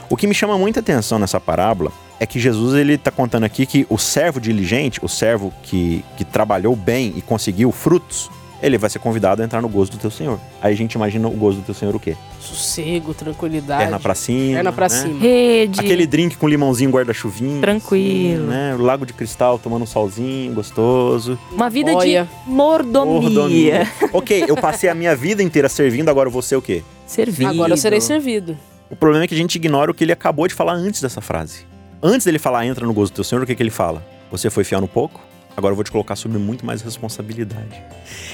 O 0.10 0.18
que 0.18 0.28
me 0.28 0.34
chama 0.34 0.58
muita 0.58 0.82
atenção 0.82 1.18
nessa 1.20 1.40
parábola 1.40 1.92
é 2.20 2.26
que 2.26 2.40
Jesus 2.40 2.74
ele 2.74 2.98
tá 2.98 3.12
contando 3.12 3.46
aqui 3.46 3.66
que 3.66 3.86
o 3.90 3.98
servo 3.98 4.42
diligente, 4.42 5.00
o 5.02 5.08
servo 5.08 5.54
que, 5.64 6.04
que 6.18 6.26
trabalhou 6.26 6.76
bem 6.76 7.14
e 7.16 7.22
conseguiu 7.22 7.72
frutos, 7.72 8.30
ele 8.62 8.78
vai 8.78 8.90
ser 8.90 9.00
convidado 9.00 9.42
a 9.42 9.46
entrar 9.46 9.62
no 9.62 9.70
gozo 9.70 9.92
do 9.92 9.98
teu 9.98 10.12
Senhor. 10.12 10.40
Aí 10.62 10.74
a 10.74 10.76
gente 10.76 10.94
imagina 10.94 11.28
o 11.28 11.32
gozo 11.32 11.58
do 11.58 11.64
teu 11.64 11.74
Senhor 11.74 11.96
o 11.96 12.00
quê? 12.00 12.16
Sossego, 12.40 13.14
tranquilidade. 13.14 13.84
Perna 13.84 14.00
pra 14.00 14.16
cima. 14.16 14.56
Perna 14.56 14.72
pra 14.72 14.90
né? 14.90 14.96
cima. 14.96 15.20
Rede. 15.20 15.80
Aquele 15.80 16.06
drink 16.06 16.38
com 16.38 16.48
limãozinho 16.48 16.90
guarda-chuvinho. 16.90 17.62
Tranquilo. 17.62 18.48
Né? 18.48 18.76
O 18.76 18.82
lago 18.82 19.06
de 19.06 19.14
cristal 19.14 19.58
tomando 19.58 19.84
um 19.84 19.88
solzinho 19.88 20.54
gostoso. 20.54 21.40
Uma 21.52 21.70
vida 21.70 21.94
Olha. 21.94 22.28
de 22.46 22.52
mordomia. 22.52 23.88
ok, 24.12 24.46
eu 24.48 24.56
passei 24.56 24.90
a 24.90 24.96
minha 24.96 25.16
vida 25.16 25.42
inteira 25.42 25.70
servindo, 25.70 26.10
agora 26.10 26.28
eu 26.28 26.32
vou 26.32 26.42
ser 26.42 26.56
o 26.56 26.62
quê? 26.62 26.84
Servido. 27.06 27.50
Agora 27.50 27.74
eu 27.74 27.78
serei 27.78 28.02
servido. 28.02 28.58
O 28.90 28.96
problema 28.96 29.24
é 29.24 29.28
que 29.28 29.36
a 29.36 29.38
gente 29.38 29.56
ignora 29.56 29.92
o 29.92 29.94
que 29.94 30.04
ele 30.04 30.12
acabou 30.12 30.48
de 30.48 30.54
falar 30.54 30.74
antes 30.74 31.02
dessa 31.02 31.22
frase. 31.22 31.66
Antes 32.02 32.26
dele 32.26 32.40
falar 32.40 32.66
entra 32.66 32.86
no 32.86 32.94
gozo 32.94 33.12
do 33.12 33.16
teu 33.16 33.24
Senhor, 33.24 33.44
o 33.44 33.46
que, 33.46 33.56
que 33.56 33.62
ele 33.62 33.70
fala? 33.70 34.04
Você 34.32 34.50
foi 34.50 34.64
fiel 34.64 34.82
no 34.82 34.88
pouco? 34.88 35.29
Agora 35.60 35.72
eu 35.74 35.76
vou 35.76 35.84
te 35.84 35.92
colocar 35.92 36.16
sobre 36.16 36.38
muito 36.40 36.66
mais 36.66 36.82
responsabilidade. 36.82 37.82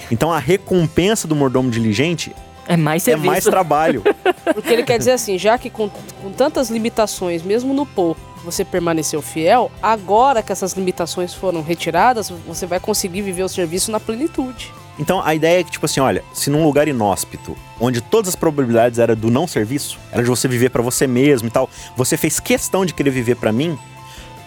Então 0.09 0.31
a 0.31 0.39
recompensa 0.39 1.27
do 1.27 1.35
mordomo 1.35 1.69
diligente 1.69 2.33
É 2.67 2.77
mais 2.77 3.03
é 3.03 3.11
serviço. 3.11 3.27
mais 3.27 3.43
trabalho. 3.43 4.03
Porque 4.53 4.71
ele 4.71 4.83
quer 4.83 4.97
dizer 4.97 5.11
assim, 5.11 5.37
já 5.37 5.57
que 5.57 5.69
com, 5.69 5.89
com 5.89 6.31
tantas 6.31 6.69
limitações, 6.69 7.41
mesmo 7.43 7.73
no 7.73 7.85
pouco, 7.85 8.21
você 8.43 8.63
permaneceu 8.63 9.21
fiel, 9.21 9.71
agora 9.81 10.41
que 10.43 10.51
essas 10.51 10.73
limitações 10.73 11.33
foram 11.33 11.61
retiradas, 11.63 12.29
você 12.47 12.65
vai 12.65 12.79
conseguir 12.79 13.21
viver 13.23 13.43
o 13.43 13.49
serviço 13.49 13.91
na 13.91 13.99
plenitude. 13.99 14.71
Então 14.97 15.21
a 15.21 15.33
ideia 15.35 15.59
é 15.59 15.63
que, 15.63 15.71
tipo 15.71 15.85
assim, 15.85 15.99
olha, 15.99 16.23
se 16.33 16.49
num 16.49 16.63
lugar 16.63 16.87
inóspito, 16.87 17.57
onde 17.81 17.99
todas 18.01 18.29
as 18.29 18.35
probabilidades 18.35 18.97
eram 18.99 19.15
do 19.15 19.29
não 19.29 19.45
serviço, 19.47 19.99
era 20.11 20.23
de 20.23 20.29
você 20.29 20.47
viver 20.47 20.69
pra 20.69 20.81
você 20.81 21.05
mesmo 21.05 21.47
e 21.47 21.51
tal, 21.51 21.69
você 21.97 22.15
fez 22.15 22.39
questão 22.39 22.85
de 22.85 22.93
querer 22.93 23.09
viver 23.09 23.35
pra 23.35 23.51
mim, 23.51 23.77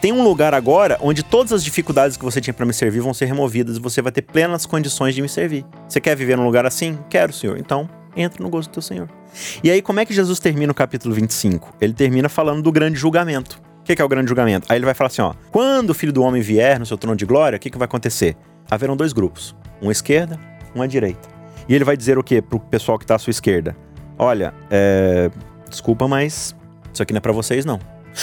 tem 0.00 0.12
um 0.12 0.22
lugar 0.22 0.54
agora 0.54 0.96
onde 1.00 1.22
todas 1.22 1.52
as 1.52 1.64
dificuldades 1.64 2.16
que 2.16 2.24
você 2.24 2.40
tinha 2.40 2.54
pra 2.54 2.64
me 2.64 2.72
servir 2.72 3.00
vão 3.00 3.12
ser 3.12 3.26
removidas 3.26 3.76
e 3.76 3.80
você 3.80 4.00
vai 4.00 4.12
ter 4.12 4.22
plenas 4.22 4.64
condições 4.64 5.14
de 5.14 5.22
me 5.22 5.28
servir. 5.28 5.64
Você 5.88 6.00
quer 6.00 6.16
viver 6.16 6.36
num 6.36 6.44
lugar 6.44 6.64
assim? 6.64 6.98
Quero, 7.10 7.32
Senhor. 7.32 7.58
Então, 7.58 7.88
entra 8.16 8.42
no 8.42 8.48
gozo 8.48 8.68
do 8.68 8.72
teu 8.72 8.82
Senhor. 8.82 9.08
E 9.62 9.70
aí, 9.70 9.82
como 9.82 10.00
é 10.00 10.06
que 10.06 10.14
Jesus 10.14 10.38
termina 10.38 10.70
o 10.70 10.74
capítulo 10.74 11.14
25? 11.14 11.74
Ele 11.80 11.92
termina 11.92 12.28
falando 12.28 12.62
do 12.62 12.70
grande 12.70 12.98
julgamento. 12.98 13.60
O 13.80 13.84
que 13.84 14.00
é 14.00 14.04
o 14.04 14.08
grande 14.08 14.28
julgamento? 14.28 14.66
Aí 14.68 14.76
ele 14.76 14.84
vai 14.84 14.94
falar 14.94 15.08
assim, 15.08 15.22
ó, 15.22 15.34
quando 15.50 15.90
o 15.90 15.94
Filho 15.94 16.12
do 16.12 16.22
Homem 16.22 16.42
vier 16.42 16.78
no 16.78 16.84
seu 16.84 16.98
trono 16.98 17.16
de 17.16 17.24
glória, 17.24 17.56
o 17.56 17.60
que, 17.60 17.70
que 17.70 17.78
vai 17.78 17.86
acontecer? 17.86 18.36
Haverão 18.70 18.96
dois 18.96 19.14
grupos, 19.14 19.56
um 19.80 19.88
à 19.88 19.92
esquerda, 19.92 20.38
um 20.76 20.82
à 20.82 20.86
direita. 20.86 21.28
E 21.68 21.74
ele 21.74 21.84
vai 21.84 21.96
dizer 21.96 22.18
o 22.18 22.22
quê 22.22 22.42
pro 22.42 22.60
pessoal 22.60 22.98
que 22.98 23.06
tá 23.06 23.14
à 23.14 23.18
sua 23.18 23.30
esquerda? 23.30 23.74
Olha, 24.18 24.52
é... 24.70 25.30
desculpa, 25.70 26.06
mas 26.06 26.54
isso 26.92 27.02
aqui 27.02 27.12
não 27.12 27.18
é 27.18 27.20
pra 27.20 27.32
vocês, 27.32 27.64
não. 27.64 27.80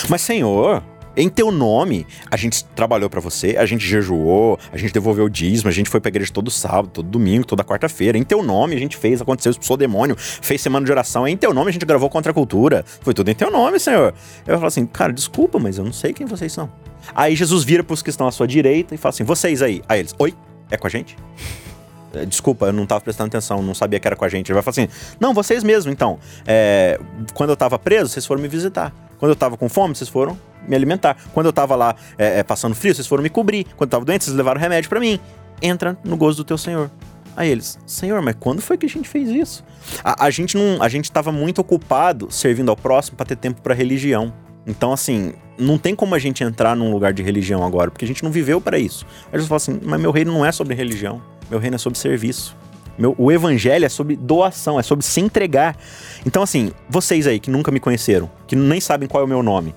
Mas, 0.10 0.22
Senhor, 0.22 0.84
em 1.16 1.30
teu 1.30 1.52
nome, 1.52 2.06
a 2.30 2.38
gente 2.38 2.64
trabalhou 2.66 3.10
pra 3.10 3.20
você, 3.22 3.56
a 3.58 3.66
gente 3.66 3.86
jejuou, 3.86 4.60
a 4.72 4.78
gente 4.78 4.94
devolveu 4.94 5.26
o 5.26 5.30
dízimo, 5.30 5.70
a 5.70 5.72
gente 5.72 5.90
foi 5.90 6.00
pra 6.00 6.10
igreja 6.10 6.32
todo 6.32 6.52
sábado, 6.52 6.90
todo 6.94 7.08
domingo, 7.08 7.46
toda 7.46 7.64
quarta-feira. 7.64 8.18
Em 8.18 8.24
teu 8.24 8.44
nome 8.44 8.76
a 8.76 8.80
gente 8.80 8.98
fez, 8.98 9.22
aconteceu, 9.22 9.52
expulsou 9.52 9.76
o 9.76 9.78
demônio, 9.78 10.16
fez 10.18 10.62
semana 10.62 10.86
de 10.86 10.92
oração. 10.92 11.28
Em 11.28 11.38
teu 11.38 11.54
nome 11.54 11.70
a 11.70 11.74
gente 11.74 11.86
gravou 11.86 12.10
contra 12.10 12.32
a 12.32 12.34
cultura. 12.34 12.84
Foi 13.02 13.14
tudo 13.14 13.30
em 13.30 13.36
teu 13.36 13.52
nome, 13.52 13.80
Senhor. 13.80 14.14
Eu 14.46 14.56
falo 14.56 14.68
assim, 14.68 14.86
cara, 14.86 15.14
desculpa, 15.14 15.60
mas 15.60 15.78
eu 15.78 15.86
não 15.86 15.94
sei 15.94 16.14
quem 16.14 16.26
vocês 16.26 16.52
são. 16.52 16.70
Aí 17.14 17.36
Jesus 17.36 17.64
vira 17.64 17.84
pros 17.84 18.02
que 18.02 18.10
estão 18.10 18.28
à 18.28 18.32
sua 18.32 18.48
direita 18.48 18.96
e 18.96 18.98
fala 18.98 19.12
assim: 19.12 19.24
vocês 19.24 19.62
aí. 19.62 19.82
Aí 19.88 20.00
eles, 20.00 20.16
oi, 20.18 20.34
é 20.72 20.78
com 20.78 20.88
a 20.88 20.90
gente? 20.90 21.16
É, 22.14 22.26
Desculpa, 22.26 22.68
eu 22.68 22.74
não 22.74 22.86
tava 22.86 23.02
prestando 23.02 23.28
atenção, 23.28 23.62
não 23.62 23.76
sabia 23.76 24.00
que 24.00 24.08
era 24.08 24.16
com 24.16 24.26
a 24.26 24.30
gente. 24.30 24.50
Ele 24.50 24.56
vai 24.56 24.64
falar 24.64 24.72
assim: 24.72 25.16
não, 25.20 25.34
vocês 25.34 25.64
mesmo, 25.64 25.92
então. 25.92 26.20
É, 26.48 27.00
quando 27.34 27.50
eu 27.52 27.56
tava 27.56 27.78
preso, 27.78 28.10
vocês 28.10 28.26
foram 28.26 28.42
me 28.42 28.48
visitar. 28.48 28.94
Quando 29.18 29.32
eu 29.32 29.36
tava 29.36 29.58
com 29.58 29.70
fome, 29.70 29.96
vocês 29.96 30.10
foram 30.10 30.38
me 30.68 30.76
alimentar. 30.76 31.18
Quando 31.34 31.46
eu 31.46 31.54
tava 31.54 31.76
lá 31.76 31.96
é, 32.18 32.40
é, 32.40 32.44
passando 32.44 32.76
frio, 32.76 32.94
vocês 32.94 33.08
foram 33.08 33.24
me 33.24 33.30
cobrir. 33.30 33.66
Quando 33.76 33.88
eu 33.88 33.92
tava 33.92 34.06
doente, 34.06 34.26
vocês 34.26 34.36
levaram 34.36 34.60
remédio 34.60 34.90
pra 34.90 35.00
mim. 35.00 35.20
Entra 35.62 35.98
no 36.04 36.18
gozo 36.18 36.38
do 36.38 36.44
teu 36.44 36.58
Senhor. 36.58 36.90
Aí 37.36 37.50
eles, 37.50 37.78
Senhor, 37.86 38.22
mas 38.22 38.36
quando 38.40 38.62
foi 38.62 38.78
que 38.78 38.86
a 38.86 38.90
gente 38.90 39.10
fez 39.10 39.30
isso? 39.30 39.64
A, 40.04 40.26
a 40.26 40.30
gente 40.30 40.56
não, 40.56 40.82
a 40.82 40.88
gente 40.88 41.12
tava 41.12 41.32
muito 41.32 41.60
ocupado 41.60 42.32
servindo 42.32 42.70
ao 42.70 42.78
próximo 42.78 43.18
pra 43.18 43.26
ter 43.26 43.36
tempo 43.36 43.62
pra 43.62 43.74
religião. 43.74 44.34
Então, 44.66 44.94
assim, 44.94 45.34
não 45.58 45.78
tem 45.78 45.94
como 45.94 46.16
a 46.16 46.20
gente 46.20 46.44
entrar 46.44 46.76
num 46.76 46.92
lugar 46.92 47.14
de 47.14 47.22
religião 47.22 47.64
agora, 47.64 47.92
porque 47.92 48.06
a 48.06 48.08
gente 48.08 48.24
não 48.24 48.32
viveu 48.32 48.62
para 48.62 48.80
isso. 48.80 49.06
Aí 49.26 49.34
Jesus 49.34 49.48
fala 49.48 49.58
assim: 49.58 49.80
mas 49.84 50.00
meu 50.00 50.12
reino 50.12 50.32
não 50.32 50.46
é 50.46 50.52
sobre 50.52 50.74
religião, 50.74 51.22
meu 51.50 51.60
reino 51.60 51.76
é 51.76 51.78
sobre 51.78 52.00
serviço. 52.00 52.56
Meu, 52.98 53.16
o 53.18 53.32
evangelho 53.32 53.86
é 53.86 53.90
sobre 53.90 54.16
doação, 54.16 54.80
é 54.80 54.84
sobre 54.84 55.06
se 55.06 55.20
entregar. 55.20 55.78
Então, 56.26 56.42
assim, 56.42 56.72
vocês 56.90 57.28
aí 57.28 57.40
que 57.40 57.50
nunca 57.50 57.72
me 57.72 57.80
conheceram, 57.80 58.30
que 58.48 58.56
nem 58.56 58.80
sabem 58.80 59.08
qual 59.08 59.22
é 59.22 59.26
o 59.26 59.30
meu 59.30 59.44
nome, 59.44 59.76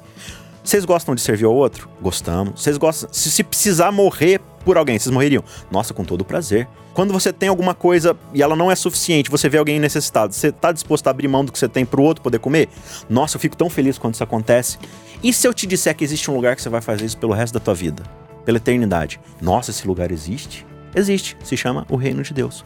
vocês 0.69 0.85
gostam 0.85 1.15
de 1.15 1.23
servir 1.23 1.47
ao 1.47 1.55
outro? 1.55 1.89
Gostamos. 1.99 2.61
Vocês 2.61 2.77
gostam. 2.77 3.09
Se, 3.11 3.31
se 3.31 3.43
precisar 3.43 3.91
morrer 3.91 4.39
por 4.67 4.77
alguém, 4.77 4.99
vocês 4.99 5.11
morreriam? 5.11 5.43
Nossa, 5.71 5.95
com 5.95 6.05
todo 6.05 6.27
prazer. 6.27 6.69
Quando 6.93 7.11
você 7.11 7.33
tem 7.33 7.49
alguma 7.49 7.75
coisa 7.75 8.15
e 8.35 8.43
ela 8.43 8.55
não 8.55 8.71
é 8.71 8.77
suficiente, 8.77 9.31
você 9.31 9.49
vê 9.49 9.57
alguém 9.57 9.81
necessitado, 9.81 10.35
você 10.35 10.53
tá 10.53 10.71
disposto 10.71 11.07
a 11.07 11.11
abrir 11.11 11.27
mão 11.27 11.43
do 11.43 11.53
que 11.53 11.59
você 11.59 11.69
tem 11.69 11.87
pro 11.87 12.03
outro 12.03 12.23
poder 12.23 12.39
comer? 12.39 12.69
Nossa, 13.09 13.37
eu 13.37 13.41
fico 13.41 13.57
tão 13.57 13.71
feliz 13.71 13.97
quando 13.97 14.13
isso 14.13 14.23
acontece. 14.23 14.77
E 15.23 15.33
se 15.33 15.49
eu 15.49 15.55
te 15.55 15.67
disser 15.67 15.97
que 15.97 16.05
existe 16.05 16.31
um 16.31 16.35
lugar 16.35 16.55
que 16.55 16.61
você 16.61 16.69
vai 16.69 16.83
fazer 16.83 17.07
isso 17.07 17.17
pelo 17.17 17.33
resto 17.33 17.55
da 17.55 17.61
tua 17.61 17.75
vida? 17.75 18.03
Pela 18.45 18.59
eternidade? 18.59 19.19
Nossa, 19.41 19.71
esse 19.71 19.87
lugar 19.87 20.13
existe? 20.13 20.67
Existe. 20.95 21.35
Se 21.43 21.57
chama 21.57 21.87
o 21.89 21.97
Reino 21.97 22.23
de 22.23 22.35
Deus. 22.35 22.63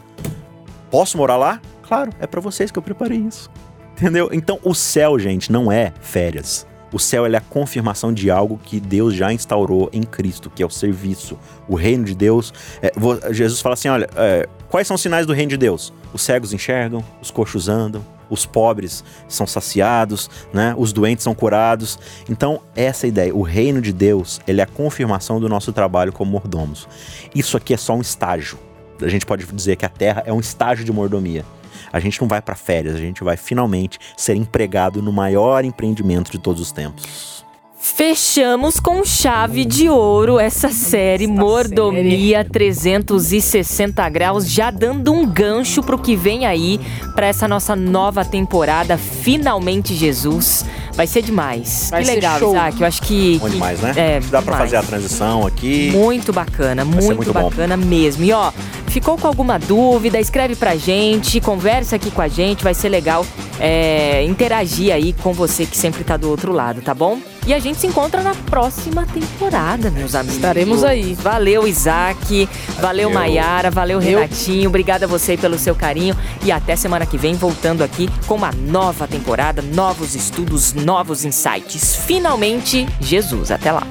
Posso 0.93 1.17
morar 1.17 1.37
lá? 1.37 1.59
Claro, 1.81 2.11
é 2.19 2.27
pra 2.27 2.39
vocês 2.39 2.69
que 2.69 2.77
eu 2.77 2.83
preparei 2.83 3.17
isso. 3.17 3.49
Entendeu? 3.93 4.29
Então, 4.31 4.59
o 4.63 4.75
céu, 4.75 5.17
gente, 5.17 5.51
não 5.51 5.71
é 5.71 5.91
férias. 5.99 6.67
O 6.91 6.99
céu 6.99 7.25
é 7.25 7.35
a 7.35 7.41
confirmação 7.41 8.13
de 8.13 8.29
algo 8.29 8.59
que 8.63 8.79
Deus 8.79 9.15
já 9.15 9.33
instaurou 9.33 9.89
em 9.91 10.03
Cristo, 10.03 10.51
que 10.51 10.61
é 10.61 10.65
o 10.67 10.69
serviço. 10.69 11.35
O 11.67 11.73
reino 11.73 12.03
de 12.03 12.13
Deus. 12.13 12.53
é, 12.79 12.93
Jesus 13.33 13.59
fala 13.59 13.73
assim: 13.73 13.87
olha, 13.87 14.07
é, 14.15 14.47
quais 14.69 14.85
são 14.85 14.93
os 14.93 15.01
sinais 15.01 15.25
do 15.25 15.33
reino 15.33 15.49
de 15.49 15.57
Deus? 15.57 15.91
Os 16.13 16.21
cegos 16.21 16.53
enxergam, 16.53 17.03
os 17.19 17.31
coxos 17.31 17.67
andam, 17.67 18.05
os 18.29 18.45
pobres 18.45 19.03
são 19.27 19.47
saciados, 19.47 20.29
né? 20.53 20.75
Os 20.77 20.93
doentes 20.93 21.23
são 21.23 21.33
curados. 21.33 21.97
Então, 22.29 22.61
essa 22.75 23.07
é 23.07 23.09
ideia. 23.09 23.33
O 23.35 23.41
reino 23.41 23.81
de 23.81 23.91
Deus 23.91 24.39
ele 24.45 24.61
é 24.61 24.63
a 24.63 24.67
confirmação 24.67 25.39
do 25.39 25.49
nosso 25.49 25.73
trabalho 25.73 26.13
como 26.13 26.29
mordomos. 26.29 26.87
Isso 27.33 27.57
aqui 27.57 27.73
é 27.73 27.77
só 27.77 27.95
um 27.95 28.01
estágio. 28.01 28.59
A 29.03 29.09
gente 29.09 29.25
pode 29.25 29.45
dizer 29.45 29.75
que 29.75 29.85
a 29.85 29.89
terra 29.89 30.23
é 30.25 30.33
um 30.33 30.39
estágio 30.39 30.83
de 30.85 30.91
mordomia. 30.91 31.45
A 31.91 31.99
gente 31.99 32.19
não 32.21 32.27
vai 32.27 32.41
para 32.41 32.55
férias, 32.55 32.95
a 32.95 32.99
gente 32.99 33.23
vai 33.23 33.37
finalmente 33.37 33.99
ser 34.17 34.35
empregado 34.35 35.01
no 35.01 35.11
maior 35.11 35.63
empreendimento 35.63 36.31
de 36.31 36.39
todos 36.39 36.61
os 36.61 36.71
tempos. 36.71 37.43
Fechamos 37.77 38.79
com 38.79 39.03
chave 39.03 39.65
de 39.65 39.89
ouro 39.89 40.39
essa 40.39 40.69
série 40.69 41.27
Mordomia 41.27 42.45
360 42.45 44.07
graus, 44.09 44.49
já 44.49 44.71
dando 44.71 45.11
um 45.11 45.25
gancho 45.25 45.83
pro 45.83 45.97
que 45.97 46.15
vem 46.15 46.45
aí 46.45 46.79
para 47.13 47.27
essa 47.27 47.45
nossa 47.45 47.75
nova 47.75 48.23
temporada. 48.23 48.97
Finalmente 48.97 49.93
Jesus, 49.93 50.65
vai 50.93 51.05
ser 51.05 51.23
demais. 51.23 51.89
Vai 51.91 52.01
que 52.03 52.07
ser 52.07 52.15
legal, 52.15 52.39
show. 52.39 52.51
Isaac. 52.55 52.81
Eu 52.81 52.87
acho 52.87 53.01
que 53.01 53.37
Bom 53.39 53.45
que- 53.47 53.51
demais, 53.51 53.79
né? 53.81 53.93
É, 53.97 54.19
Dá 54.21 54.41
pra 54.41 54.53
demais. 54.53 54.59
fazer 54.59 54.77
a 54.77 54.83
transição 54.83 55.45
aqui. 55.45 55.91
Muito 55.91 56.31
bacana, 56.31 56.85
muito, 56.85 57.15
muito 57.17 57.33
bom. 57.33 57.49
bacana 57.49 57.75
mesmo. 57.75 58.23
E 58.23 58.31
ó, 58.31 58.51
ficou 58.93 59.17
com 59.17 59.25
alguma 59.25 59.57
dúvida, 59.57 60.19
escreve 60.19 60.55
pra 60.55 60.75
gente, 60.75 61.41
conversa 61.41 61.95
aqui 61.95 62.11
com 62.11 62.21
a 62.21 62.27
gente, 62.27 62.63
vai 62.63 62.75
ser 62.75 62.89
legal 62.89 63.25
é, 63.59 64.23
interagir 64.23 64.93
aí 64.93 65.13
com 65.13 65.33
você 65.33 65.65
que 65.65 65.75
sempre 65.75 66.03
tá 66.03 66.15
do 66.15 66.29
outro 66.29 66.51
lado, 66.51 66.79
tá 66.79 66.93
bom? 66.93 67.17
E 67.47 67.55
a 67.55 67.59
gente 67.59 67.79
se 67.79 67.87
encontra 67.87 68.21
na 68.21 68.35
próxima 68.35 69.03
temporada, 69.07 69.89
meus 69.89 70.13
amigos. 70.13 70.35
Estaremos 70.35 70.83
aí. 70.83 71.15
Valeu, 71.15 71.67
Isaac. 71.67 72.47
Valeu, 72.79 73.09
Maiara. 73.09 73.69
Valeu, 73.69 73.99
Renatinho. 73.99 74.69
Obrigada 74.69 75.05
a 75.05 75.09
você 75.09 75.35
pelo 75.35 75.57
seu 75.57 75.75
carinho. 75.75 76.15
E 76.45 76.51
até 76.51 76.75
semana 76.75 77.05
que 77.05 77.17
vem, 77.17 77.33
voltando 77.33 77.83
aqui 77.83 78.09
com 78.27 78.35
uma 78.35 78.51
nova 78.51 79.07
temporada, 79.07 79.61
novos 79.61 80.15
estudos, 80.15 80.71
novos 80.71 81.25
insights. 81.25 81.95
Finalmente, 81.95 82.87
Jesus. 83.01 83.51
Até 83.51 83.73
lá. 83.73 83.85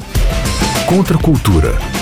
Contra 0.87 1.19
a 1.19 1.21
cultura. 1.21 2.02